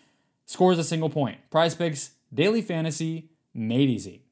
scores 0.46 0.78
a 0.78 0.84
single 0.84 1.10
point. 1.10 1.38
Prize 1.50 1.74
picks, 1.74 2.12
daily 2.34 2.62
fantasy, 2.62 3.30
made 3.54 3.90
easy. 3.90 4.24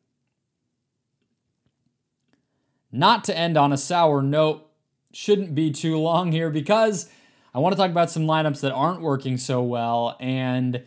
Not 2.92 3.24
to 3.24 3.38
end 3.38 3.58
on 3.58 3.72
a 3.72 3.78
sour 3.78 4.22
note, 4.22 4.70
shouldn't 5.14 5.56
be 5.56 5.72
too 5.72 5.98
long 5.98 6.34
here 6.34 6.50
because 6.50 7.10
I 7.54 7.60
want 7.60 7.74
to 7.74 7.78
talk 7.78 7.92
about 7.92 8.12
some 8.12 8.26
lineups 8.26 8.60
that 8.60 8.74
aren't 8.74 9.02
working 9.02 9.38
so 9.38 9.62
well, 9.62 10.18
and 10.20 10.84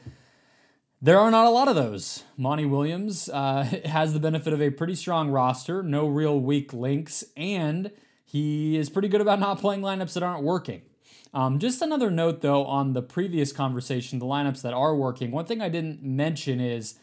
there 1.00 1.18
are 1.18 1.30
not 1.30 1.46
a 1.46 1.50
lot 1.50 1.68
of 1.68 1.74
those. 1.74 2.24
Monty 2.36 2.64
Williams 2.64 3.28
uh, 3.28 3.62
has 3.84 4.12
the 4.12 4.20
benefit 4.20 4.52
of 4.52 4.62
a 4.62 4.70
pretty 4.70 4.94
strong 4.94 5.30
roster, 5.30 5.82
no 5.82 6.06
real 6.06 6.40
weak 6.40 6.72
links, 6.72 7.24
and 7.36 7.90
he 8.24 8.76
is 8.76 8.90
pretty 8.90 9.08
good 9.08 9.20
about 9.20 9.40
not 9.40 9.60
playing 9.60 9.82
lineups 9.82 10.14
that 10.14 10.22
aren't 10.22 10.42
working. 10.42 10.82
Um, 11.34 11.58
just 11.58 11.82
another 11.82 12.10
note, 12.10 12.40
though, 12.40 12.64
on 12.64 12.92
the 12.92 13.02
previous 13.02 13.52
conversation, 13.52 14.18
the 14.18 14.26
lineups 14.26 14.62
that 14.62 14.72
are 14.72 14.96
working. 14.96 15.30
One 15.30 15.44
thing 15.44 15.60
I 15.60 15.68
didn't 15.68 16.02
mention 16.02 16.60
is 16.60 16.98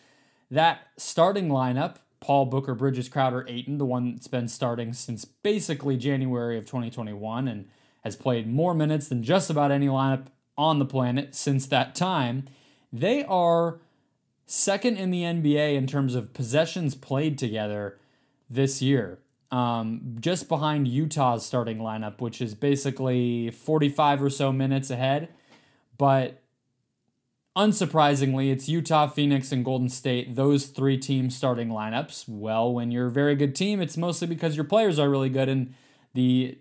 that 0.49 0.87
starting 0.97 1.49
lineup 1.49 1.97
Paul 2.19 2.45
Booker, 2.45 2.73
Bridges, 2.73 3.09
Crowder, 3.09 3.45
Ayton, 3.49 3.77
the 3.77 3.85
one 3.85 4.13
that's 4.13 4.27
been 4.27 4.47
starting 4.47 4.93
since 4.93 5.25
basically 5.25 5.97
January 5.97 6.57
of 6.57 6.65
2021 6.65 7.49
and 7.49 7.67
has 8.05 8.15
played 8.15 8.47
more 8.47 8.73
minutes 8.73 9.09
than 9.09 9.23
just 9.23 9.49
about 9.49 9.71
any 9.71 9.87
lineup 9.87 10.27
on 10.57 10.79
the 10.79 10.85
planet 10.85 11.35
since 11.35 11.67
that 11.67 11.95
time. 11.95 12.45
They 12.93 13.25
are 13.25 13.79
second 14.45 14.97
in 14.97 15.09
the 15.09 15.23
NBA 15.23 15.75
in 15.75 15.87
terms 15.87 16.13
of 16.13 16.33
possessions 16.33 16.93
played 16.93 17.37
together 17.37 17.97
this 18.49 18.81
year. 18.81 19.19
Um, 19.51 20.17
just 20.19 20.47
behind 20.47 20.87
Utah's 20.87 21.45
starting 21.45 21.79
lineup, 21.79 22.21
which 22.21 22.41
is 22.41 22.55
basically 22.55 23.51
45 23.51 24.23
or 24.23 24.29
so 24.29 24.51
minutes 24.51 24.89
ahead. 24.89 25.29
But 25.97 26.43
Unsurprisingly, 27.55 28.51
it's 28.51 28.67
Utah, 28.67 29.05
Phoenix, 29.05 29.51
and 29.51 29.63
Golden 29.63 29.87
State, 29.87 30.35
those 30.35 30.65
three 30.65 30.97
teams 30.97 31.35
starting 31.35 31.69
lineups. 31.69 32.27
Well, 32.27 32.73
when 32.73 32.89
you're 32.89 33.07
a 33.07 33.11
very 33.11 33.35
good 33.35 33.55
team, 33.55 33.79
it's 33.79 33.95
mostly 33.95 34.27
because 34.27 34.55
your 34.55 34.65
players 34.65 34.97
are 34.97 35.07
really 35.07 35.29
good, 35.29 35.47
and 35.49 35.75
the 36.15 36.57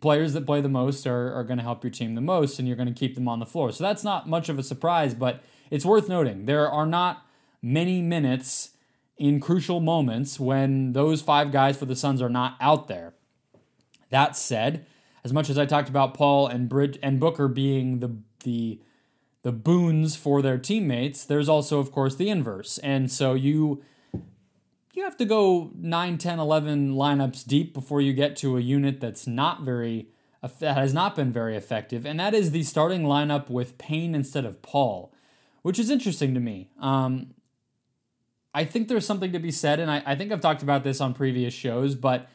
players 0.00 0.34
that 0.34 0.46
play 0.46 0.60
the 0.60 0.68
most 0.68 1.04
are, 1.04 1.34
are 1.34 1.42
going 1.42 1.56
to 1.56 1.64
help 1.64 1.82
your 1.82 1.90
team 1.90 2.14
the 2.14 2.20
most, 2.20 2.60
and 2.60 2.68
you're 2.68 2.76
going 2.76 2.86
to 2.86 2.94
keep 2.94 3.16
them 3.16 3.26
on 3.26 3.40
the 3.40 3.46
floor. 3.46 3.72
So 3.72 3.82
that's 3.82 4.04
not 4.04 4.28
much 4.28 4.48
of 4.48 4.56
a 4.56 4.62
surprise, 4.62 5.14
but 5.14 5.42
it's 5.70 5.84
worth 5.84 6.08
noting. 6.08 6.46
There 6.46 6.70
are 6.70 6.86
not 6.86 7.26
many 7.62 8.02
minutes 8.02 8.70
in 9.16 9.40
crucial 9.40 9.80
moments 9.80 10.38
when 10.38 10.92
those 10.92 11.22
five 11.22 11.50
guys 11.50 11.76
for 11.76 11.86
the 11.86 11.96
Suns 11.96 12.20
are 12.20 12.28
not 12.28 12.56
out 12.60 12.88
there. 12.88 13.14
That 14.10 14.36
said, 14.36 14.86
as 15.24 15.32
much 15.32 15.50
as 15.50 15.58
I 15.58 15.66
talked 15.66 15.88
about 15.88 16.14
Paul 16.14 16.46
and 16.46 16.68
Bridge 16.68 16.98
and 17.02 17.18
Booker 17.18 17.48
being 17.48 18.00
the 18.00 18.16
the 18.44 18.80
the 19.42 19.52
boons 19.52 20.16
for 20.16 20.42
their 20.42 20.58
teammates, 20.58 21.24
there's 21.24 21.48
also 21.48 21.78
of 21.78 21.90
course 21.92 22.14
the 22.16 22.28
inverse. 22.28 22.78
And 22.78 23.10
so 23.10 23.34
you 23.34 23.82
you 24.92 25.04
have 25.04 25.16
to 25.18 25.24
go 25.26 25.70
9, 25.76 26.16
10, 26.16 26.38
11 26.38 26.94
lineups 26.94 27.46
deep 27.46 27.74
before 27.74 28.00
you 28.00 28.14
get 28.14 28.34
to 28.36 28.56
a 28.56 28.60
unit 28.60 29.00
that's 29.00 29.26
not 29.26 29.62
very 29.62 30.08
that 30.60 30.76
has 30.76 30.94
not 30.94 31.16
been 31.16 31.32
very 31.32 31.56
effective, 31.56 32.06
and 32.06 32.20
that 32.20 32.34
is 32.34 32.52
the 32.52 32.62
starting 32.62 33.02
lineup 33.02 33.50
with 33.50 33.78
Payne 33.78 34.14
instead 34.14 34.44
of 34.44 34.62
Paul, 34.62 35.12
which 35.66 35.80
is 35.80 35.90
interesting 35.90 36.32
to 36.32 36.38
me. 36.38 36.70
Um, 36.80 37.34
I 38.54 38.64
think 38.64 38.86
there's 38.86 39.04
something 39.04 39.32
to 39.32 39.40
be 39.40 39.50
said, 39.50 39.80
and 39.80 39.90
I, 39.90 40.00
I 40.06 40.14
think 40.14 40.30
I've 40.30 40.40
talked 40.40 40.62
about 40.62 40.84
this 40.84 41.00
on 41.00 41.12
previous 41.12 41.52
shows, 41.52 41.96
but 41.96 42.28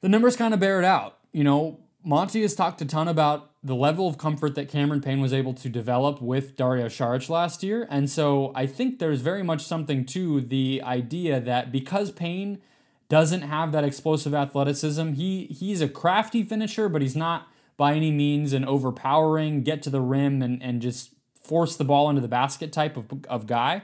the 0.00 0.08
numbers 0.08 0.34
kind 0.34 0.54
of 0.54 0.58
bear 0.58 0.78
it 0.78 0.86
out. 0.86 1.18
You 1.32 1.44
know, 1.44 1.80
Monty 2.02 2.40
has 2.40 2.54
talked 2.54 2.80
a 2.80 2.86
ton 2.86 3.08
about 3.08 3.50
the 3.62 3.74
level 3.74 4.08
of 4.08 4.16
comfort 4.16 4.54
that 4.54 4.70
Cameron 4.70 5.02
Payne 5.02 5.20
was 5.20 5.34
able 5.34 5.52
to 5.52 5.68
develop 5.68 6.22
with 6.22 6.56
Dario 6.56 6.86
Saric 6.86 7.28
last 7.28 7.62
year. 7.62 7.86
And 7.90 8.08
so 8.08 8.52
I 8.54 8.64
think 8.64 9.00
there's 9.00 9.20
very 9.20 9.42
much 9.42 9.66
something 9.66 10.06
to 10.06 10.40
the 10.40 10.80
idea 10.82 11.40
that 11.40 11.70
because 11.70 12.10
Payne 12.10 12.62
doesn't 13.10 13.42
have 13.42 13.70
that 13.72 13.84
explosive 13.84 14.32
athleticism, 14.32 15.12
he 15.12 15.44
he's 15.48 15.82
a 15.82 15.88
crafty 15.90 16.42
finisher, 16.42 16.88
but 16.88 17.02
he's 17.02 17.16
not 17.16 17.48
by 17.76 17.92
any 17.92 18.10
means 18.10 18.54
an 18.54 18.64
overpowering, 18.64 19.62
get 19.62 19.82
to 19.82 19.90
the 19.90 20.00
rim 20.00 20.40
and, 20.40 20.62
and 20.62 20.80
just 20.80 21.10
force 21.48 21.74
the 21.74 21.84
ball 21.84 22.08
into 22.08 22.20
the 22.20 22.28
basket 22.28 22.72
type 22.72 22.96
of, 22.96 23.06
of 23.28 23.46
guy, 23.46 23.82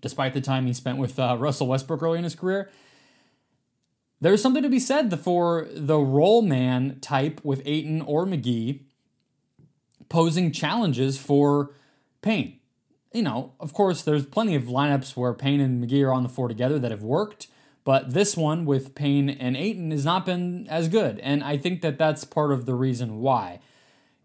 despite 0.00 0.34
the 0.34 0.40
time 0.40 0.66
he 0.66 0.72
spent 0.72 0.98
with 0.98 1.18
uh, 1.18 1.36
Russell 1.38 1.68
Westbrook 1.68 2.02
early 2.02 2.18
in 2.18 2.24
his 2.24 2.34
career 2.34 2.70
there's 4.22 4.40
something 4.40 4.62
to 4.62 4.68
be 4.68 4.78
said 4.78 5.18
for 5.18 5.66
the 5.74 5.98
roll 5.98 6.42
man 6.42 6.98
type 7.00 7.40
with 7.42 7.60
Ayton 7.66 8.00
or 8.02 8.24
McGee 8.24 8.82
posing 10.08 10.52
challenges 10.52 11.18
for 11.18 11.72
Payne. 12.22 12.60
You 13.12 13.22
know, 13.22 13.52
of 13.58 13.74
course, 13.74 14.02
there's 14.02 14.24
plenty 14.24 14.54
of 14.54 14.64
lineups 14.64 15.16
where 15.16 15.34
Payne 15.34 15.60
and 15.60 15.84
McGee 15.84 16.06
are 16.06 16.12
on 16.12 16.22
the 16.22 16.28
floor 16.28 16.46
together 16.46 16.78
that 16.78 16.92
have 16.92 17.02
worked, 17.02 17.48
but 17.82 18.14
this 18.14 18.36
one 18.36 18.64
with 18.64 18.94
Payne 18.94 19.28
and 19.28 19.56
Ayton 19.56 19.90
has 19.90 20.04
not 20.04 20.24
been 20.24 20.68
as 20.68 20.86
good. 20.86 21.18
And 21.18 21.42
I 21.42 21.56
think 21.56 21.82
that 21.82 21.98
that's 21.98 22.22
part 22.22 22.52
of 22.52 22.64
the 22.64 22.74
reason 22.74 23.18
why. 23.18 23.58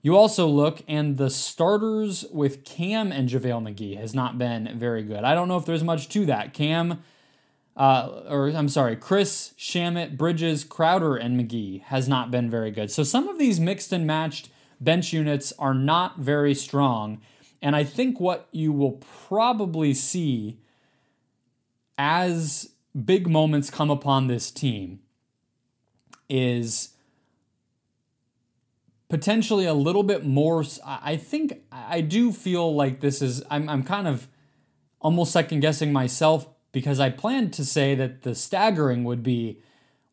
You 0.01 0.15
also 0.15 0.47
look, 0.47 0.83
and 0.87 1.17
the 1.17 1.29
starters 1.29 2.25
with 2.31 2.63
Cam 2.63 3.11
and 3.11 3.27
JaVale 3.27 3.73
McGee 3.73 3.97
has 3.97 4.13
not 4.13 4.37
been 4.37 4.77
very 4.77 5.03
good. 5.03 5.23
I 5.23 5.33
don't 5.33 5.47
know 5.47 5.57
if 5.57 5.65
there's 5.65 5.83
much 5.83 6.07
to 6.09 6.25
that. 6.27 6.53
Cam 6.53 7.03
uh, 7.77 8.23
or 8.27 8.49
I'm 8.49 8.69
sorry, 8.69 8.95
Chris, 8.95 9.53
Shamet, 9.57 10.17
Bridges, 10.17 10.63
Crowder, 10.63 11.15
and 11.15 11.39
McGee 11.39 11.83
has 11.83 12.09
not 12.09 12.31
been 12.31 12.49
very 12.49 12.71
good. 12.71 12.89
So 12.89 13.03
some 13.03 13.29
of 13.29 13.37
these 13.37 13.59
mixed 13.59 13.93
and 13.93 14.05
matched 14.07 14.49
bench 14.81 15.13
units 15.13 15.53
are 15.59 15.75
not 15.75 16.17
very 16.17 16.55
strong. 16.55 17.21
And 17.61 17.75
I 17.75 17.83
think 17.83 18.19
what 18.19 18.47
you 18.51 18.71
will 18.71 18.99
probably 19.27 19.93
see 19.93 20.57
as 21.99 22.71
big 23.05 23.29
moments 23.29 23.69
come 23.69 23.91
upon 23.91 24.25
this 24.25 24.49
team 24.49 24.99
is 26.27 26.89
potentially 29.09 29.65
a 29.65 29.73
little 29.73 30.03
bit 30.03 30.25
more. 30.25 30.63
I 30.85 31.17
think 31.17 31.61
I 31.71 32.01
do 32.01 32.31
feel 32.31 32.73
like 32.73 32.99
this 32.99 33.21
is, 33.21 33.43
I'm, 33.49 33.69
I'm 33.69 33.83
kind 33.83 34.07
of 34.07 34.27
almost 34.99 35.31
second 35.31 35.61
guessing 35.61 35.93
myself 35.93 36.49
because 36.71 36.99
I 36.99 37.09
planned 37.09 37.53
to 37.53 37.65
say 37.65 37.95
that 37.95 38.23
the 38.23 38.35
staggering 38.35 39.03
would 39.03 39.23
be 39.23 39.61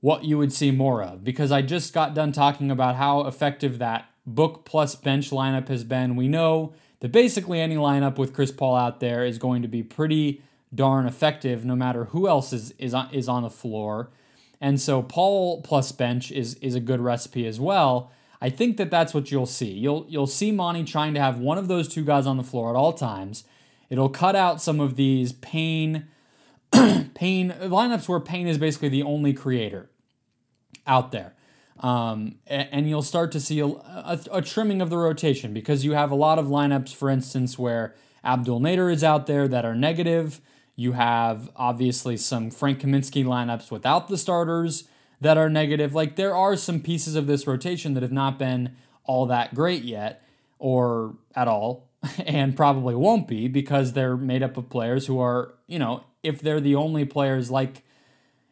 what 0.00 0.24
you 0.24 0.36
would 0.38 0.52
see 0.52 0.70
more 0.70 1.02
of 1.02 1.24
because 1.24 1.50
I 1.50 1.62
just 1.62 1.92
got 1.94 2.14
done 2.14 2.30
talking 2.30 2.70
about 2.70 2.96
how 2.96 3.22
effective 3.22 3.78
that 3.78 4.10
book 4.26 4.64
plus 4.64 4.94
bench 4.94 5.30
lineup 5.30 5.68
has 5.68 5.82
been. 5.84 6.14
We 6.14 6.28
know 6.28 6.74
that 7.00 7.10
basically 7.10 7.60
any 7.60 7.76
lineup 7.76 8.18
with 8.18 8.34
Chris 8.34 8.52
Paul 8.52 8.76
out 8.76 9.00
there 9.00 9.24
is 9.24 9.38
going 9.38 9.62
to 9.62 9.68
be 9.68 9.82
pretty 9.82 10.42
darn 10.74 11.06
effective 11.06 11.64
no 11.64 11.76
matter 11.76 12.06
who 12.06 12.28
else 12.28 12.52
is 12.52 12.72
is 12.78 12.94
on, 12.94 13.08
is 13.12 13.28
on 13.28 13.42
the 13.42 13.50
floor. 13.50 14.10
And 14.60 14.80
so 14.80 15.02
Paul 15.02 15.62
plus 15.62 15.92
bench 15.92 16.30
is 16.30 16.54
is 16.56 16.74
a 16.74 16.80
good 16.80 17.00
recipe 17.00 17.46
as 17.46 17.60
well. 17.60 18.10
I 18.44 18.50
think 18.50 18.76
that 18.76 18.90
that's 18.90 19.14
what 19.14 19.30
you'll 19.30 19.46
see. 19.46 19.70
You'll 19.70 20.04
you'll 20.06 20.26
see 20.26 20.52
Monty 20.52 20.84
trying 20.84 21.14
to 21.14 21.20
have 21.20 21.38
one 21.38 21.56
of 21.56 21.66
those 21.66 21.88
two 21.88 22.04
guys 22.04 22.26
on 22.26 22.36
the 22.36 22.42
floor 22.42 22.68
at 22.68 22.76
all 22.76 22.92
times. 22.92 23.44
It'll 23.88 24.10
cut 24.10 24.36
out 24.36 24.60
some 24.60 24.80
of 24.80 24.96
these 24.96 25.32
Payne 25.32 26.08
Payne 26.70 27.52
lineups 27.52 28.06
where 28.06 28.20
Payne 28.20 28.46
is 28.46 28.58
basically 28.58 28.90
the 28.90 29.02
only 29.02 29.32
creator 29.32 29.88
out 30.86 31.10
there. 31.10 31.32
Um, 31.80 32.34
and 32.46 32.86
you'll 32.86 33.00
start 33.00 33.32
to 33.32 33.40
see 33.40 33.60
a, 33.60 33.66
a, 33.66 34.20
a, 34.30 34.42
trimming 34.42 34.82
of 34.82 34.90
the 34.90 34.98
rotation 34.98 35.54
because 35.54 35.82
you 35.82 35.92
have 35.92 36.10
a 36.10 36.14
lot 36.14 36.38
of 36.38 36.46
lineups, 36.46 36.94
for 36.94 37.08
instance, 37.08 37.58
where 37.58 37.94
Abdel 38.22 38.60
Nader 38.60 38.92
is 38.92 39.02
out 39.02 39.26
there 39.26 39.48
that 39.48 39.64
are 39.64 39.74
negative. 39.74 40.42
You 40.76 40.92
have 40.92 41.50
obviously 41.56 42.18
some 42.18 42.50
Frank 42.50 42.80
Kaminsky 42.80 43.24
lineups 43.24 43.70
without 43.70 44.08
the 44.08 44.18
starters 44.18 44.84
that 45.20 45.36
are 45.36 45.48
negative. 45.48 45.94
Like 45.94 46.16
there 46.16 46.34
are 46.34 46.56
some 46.56 46.80
pieces 46.80 47.14
of 47.14 47.26
this 47.26 47.46
rotation 47.46 47.94
that 47.94 48.02
have 48.02 48.12
not 48.12 48.38
been 48.38 48.76
all 49.04 49.26
that 49.26 49.54
great 49.54 49.82
yet 49.84 50.22
or 50.58 51.14
at 51.34 51.48
all, 51.48 51.88
and 52.26 52.56
probably 52.56 52.94
won't 52.94 53.28
be 53.28 53.48
because 53.48 53.92
they're 53.92 54.16
made 54.16 54.42
up 54.42 54.56
of 54.56 54.70
players 54.70 55.06
who 55.06 55.20
are, 55.20 55.54
you 55.66 55.78
know, 55.78 56.04
if 56.22 56.40
they're 56.40 56.60
the 56.60 56.74
only 56.74 57.04
players 57.04 57.50
like 57.50 57.82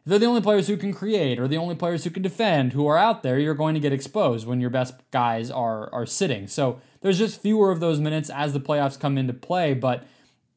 they're 0.04 0.18
the 0.18 0.26
only 0.26 0.40
players 0.40 0.66
who 0.66 0.76
can 0.76 0.92
create 0.92 1.38
or 1.38 1.46
the 1.46 1.56
only 1.56 1.76
players 1.76 2.02
who 2.02 2.10
can 2.10 2.22
defend 2.22 2.72
who 2.72 2.86
are 2.88 2.98
out 2.98 3.22
there, 3.22 3.38
you're 3.38 3.54
going 3.54 3.74
to 3.74 3.80
get 3.80 3.92
exposed 3.92 4.46
when 4.46 4.60
your 4.60 4.70
best 4.70 4.94
guys 5.10 5.50
are 5.50 5.92
are 5.92 6.06
sitting. 6.06 6.46
So 6.46 6.80
there's 7.00 7.18
just 7.18 7.40
fewer 7.40 7.70
of 7.70 7.80
those 7.80 8.00
minutes 8.00 8.30
as 8.30 8.52
the 8.52 8.60
playoffs 8.60 8.98
come 8.98 9.16
into 9.16 9.32
play, 9.32 9.74
but 9.74 10.04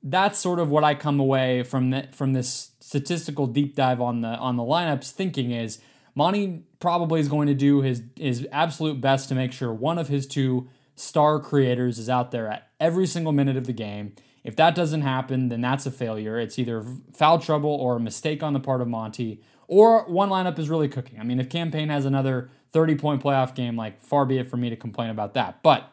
that's 0.01 0.37
sort 0.37 0.59
of 0.59 0.69
what 0.69 0.83
I 0.83 0.93
come 0.93 1.19
away 1.19 1.63
from 1.63 1.89
the, 1.89 2.07
from 2.11 2.33
this 2.33 2.71
statistical 2.79 3.47
deep 3.47 3.75
dive 3.75 3.99
on 3.99 4.21
the 4.21 4.29
on 4.29 4.55
the 4.55 4.63
lineups 4.63 5.11
thinking 5.11 5.51
is 5.51 5.79
Monty 6.15 6.63
probably 6.79 7.19
is 7.19 7.27
going 7.27 7.47
to 7.47 7.53
do 7.53 7.81
his 7.81 8.01
his 8.15 8.47
absolute 8.51 9.01
best 9.01 9.29
to 9.29 9.35
make 9.35 9.51
sure 9.51 9.73
one 9.73 9.97
of 9.97 10.07
his 10.07 10.25
two 10.25 10.69
star 10.95 11.39
creators 11.39 11.99
is 11.99 12.09
out 12.09 12.31
there 12.31 12.47
at 12.47 12.69
every 12.79 13.05
single 13.05 13.33
minute 13.33 13.57
of 13.57 13.67
the 13.67 13.73
game. 13.73 14.15
If 14.43 14.55
that 14.55 14.75
doesn't 14.75 15.01
happen, 15.01 15.49
then 15.49 15.61
that's 15.61 15.85
a 15.85 15.91
failure. 15.91 16.39
It's 16.39 16.57
either 16.57 16.85
foul 17.13 17.39
trouble 17.39 17.71
or 17.71 17.97
a 17.97 17.99
mistake 17.99 18.43
on 18.43 18.53
the 18.53 18.59
part 18.59 18.79
of 18.79 18.87
Monty, 18.87 19.41
or 19.67 20.05
one 20.05 20.29
lineup 20.29 20.57
is 20.59 20.69
really 20.69 20.87
cooking. 20.87 21.19
I 21.19 21.23
mean, 21.23 21.39
if 21.39 21.49
Cam 21.49 21.71
Payne 21.71 21.89
has 21.89 22.05
another 22.05 22.49
30 22.71 22.95
point 22.95 23.23
playoff 23.23 23.55
game, 23.55 23.75
like 23.75 24.01
far 24.01 24.25
be 24.25 24.37
it 24.37 24.47
for 24.47 24.57
me 24.57 24.69
to 24.69 24.75
complain 24.75 25.09
about 25.09 25.33
that. 25.33 25.63
But 25.63 25.91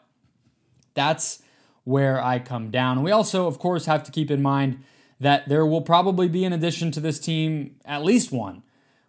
that's 0.95 1.43
where 1.85 2.23
I 2.23 2.39
come 2.39 2.71
down. 2.71 3.03
we 3.03 3.11
also, 3.11 3.47
of 3.47 3.59
course, 3.59 3.87
have 3.87 4.05
to 4.05 4.13
keep 4.13 4.31
in 4.31 4.43
mind 4.43 4.85
that 5.19 5.49
there 5.49 5.65
will 5.65 5.81
probably 5.81 6.29
be 6.29 6.45
an 6.45 6.53
addition 6.53 6.91
to 6.93 7.01
this 7.01 7.19
team, 7.19 7.77
at 7.85 8.05
least 8.05 8.31
one, 8.31 8.63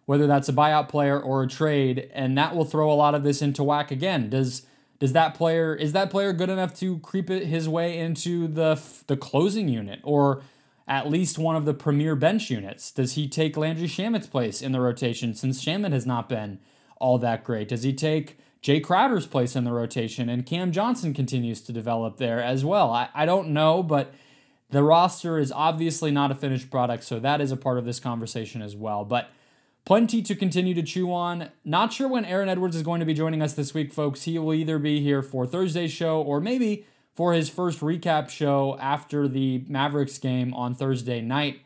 whether 0.06 0.26
that's 0.26 0.48
a 0.48 0.52
buyout 0.52 0.88
player 0.88 1.20
or 1.20 1.42
a 1.42 1.48
trade, 1.48 2.10
and 2.12 2.36
that 2.36 2.54
will 2.54 2.64
throw 2.64 2.90
a 2.90 2.94
lot 2.94 3.14
of 3.14 3.22
this 3.22 3.42
into 3.42 3.64
whack 3.64 3.90
again. 3.90 4.28
Does 4.30 4.66
does 4.98 5.12
that 5.12 5.34
player 5.34 5.74
is 5.74 5.92
that 5.92 6.10
player 6.10 6.32
good 6.32 6.50
enough 6.50 6.74
to 6.74 6.98
creep 7.00 7.30
it 7.30 7.46
his 7.46 7.68
way 7.68 7.98
into 7.98 8.46
the 8.46 8.80
the 9.06 9.16
closing 9.16 9.68
unit 9.68 10.00
or 10.02 10.42
at 10.86 11.08
least 11.08 11.38
one 11.38 11.56
of 11.56 11.64
the 11.64 11.74
premier 11.74 12.14
bench 12.14 12.50
units? 12.50 12.90
Does 12.90 13.14
he 13.14 13.28
take 13.28 13.56
Landry 13.56 13.88
Shamet's 13.88 14.26
place 14.26 14.62
in 14.62 14.72
the 14.72 14.80
rotation 14.80 15.34
since 15.34 15.64
Shamet 15.64 15.92
has 15.92 16.06
not 16.06 16.28
been 16.28 16.58
all 16.98 17.18
that 17.18 17.44
great? 17.44 17.68
Does 17.68 17.82
he 17.82 17.92
take 17.92 18.38
Jae 18.62 18.82
Crowder's 18.82 19.26
place 19.26 19.56
in 19.56 19.64
the 19.64 19.72
rotation 19.72 20.28
and 20.28 20.46
Cam 20.46 20.72
Johnson 20.72 21.14
continues 21.14 21.60
to 21.62 21.72
develop 21.72 22.18
there 22.18 22.42
as 22.42 22.64
well? 22.64 22.90
I, 22.90 23.08
I 23.14 23.26
don't 23.26 23.48
know, 23.48 23.82
but 23.82 24.14
the 24.70 24.82
roster 24.82 25.38
is 25.38 25.52
obviously 25.52 26.10
not 26.10 26.30
a 26.30 26.34
finished 26.34 26.70
product, 26.70 27.04
so 27.04 27.18
that 27.20 27.40
is 27.40 27.52
a 27.52 27.56
part 27.56 27.78
of 27.78 27.84
this 27.84 28.00
conversation 28.00 28.62
as 28.62 28.74
well. 28.74 29.04
But 29.04 29.30
Plenty 29.84 30.22
to 30.22 30.34
continue 30.34 30.72
to 30.72 30.82
chew 30.82 31.12
on. 31.12 31.50
Not 31.62 31.92
sure 31.92 32.08
when 32.08 32.24
Aaron 32.24 32.48
Edwards 32.48 32.74
is 32.74 32.82
going 32.82 33.00
to 33.00 33.06
be 33.06 33.12
joining 33.12 33.42
us 33.42 33.52
this 33.52 33.74
week, 33.74 33.92
folks. 33.92 34.22
He 34.22 34.38
will 34.38 34.54
either 34.54 34.78
be 34.78 35.00
here 35.00 35.20
for 35.20 35.46
Thursday's 35.46 35.92
show 35.92 36.22
or 36.22 36.40
maybe 36.40 36.86
for 37.14 37.34
his 37.34 37.50
first 37.50 37.80
recap 37.80 38.30
show 38.30 38.78
after 38.80 39.28
the 39.28 39.62
Mavericks 39.68 40.16
game 40.16 40.54
on 40.54 40.74
Thursday 40.74 41.20
night. 41.20 41.60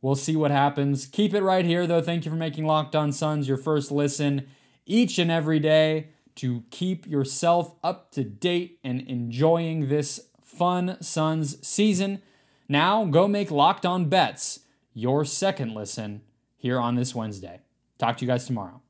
We'll 0.00 0.14
see 0.14 0.36
what 0.36 0.52
happens. 0.52 1.06
Keep 1.06 1.34
it 1.34 1.42
right 1.42 1.64
here, 1.64 1.84
though. 1.86 2.00
Thank 2.00 2.24
you 2.24 2.30
for 2.30 2.36
making 2.36 2.64
Locked 2.64 2.94
On 2.94 3.10
Suns 3.10 3.48
your 3.48 3.56
first 3.56 3.90
listen 3.90 4.46
each 4.86 5.18
and 5.18 5.30
every 5.30 5.58
day 5.58 6.10
to 6.36 6.62
keep 6.70 7.06
yourself 7.08 7.74
up 7.82 8.12
to 8.12 8.22
date 8.22 8.78
and 8.84 9.00
enjoying 9.00 9.88
this 9.88 10.28
fun 10.42 10.96
Suns 11.00 11.66
season. 11.66 12.22
Now, 12.68 13.04
go 13.04 13.26
make 13.26 13.50
Locked 13.50 13.84
On 13.84 14.08
Bets 14.08 14.60
your 14.92 15.24
second 15.24 15.74
listen 15.74 16.22
here 16.56 16.78
on 16.78 16.94
this 16.94 17.14
Wednesday. 17.14 17.63
Talk 18.04 18.18
to 18.18 18.24
you 18.26 18.30
guys 18.30 18.46
tomorrow. 18.46 18.83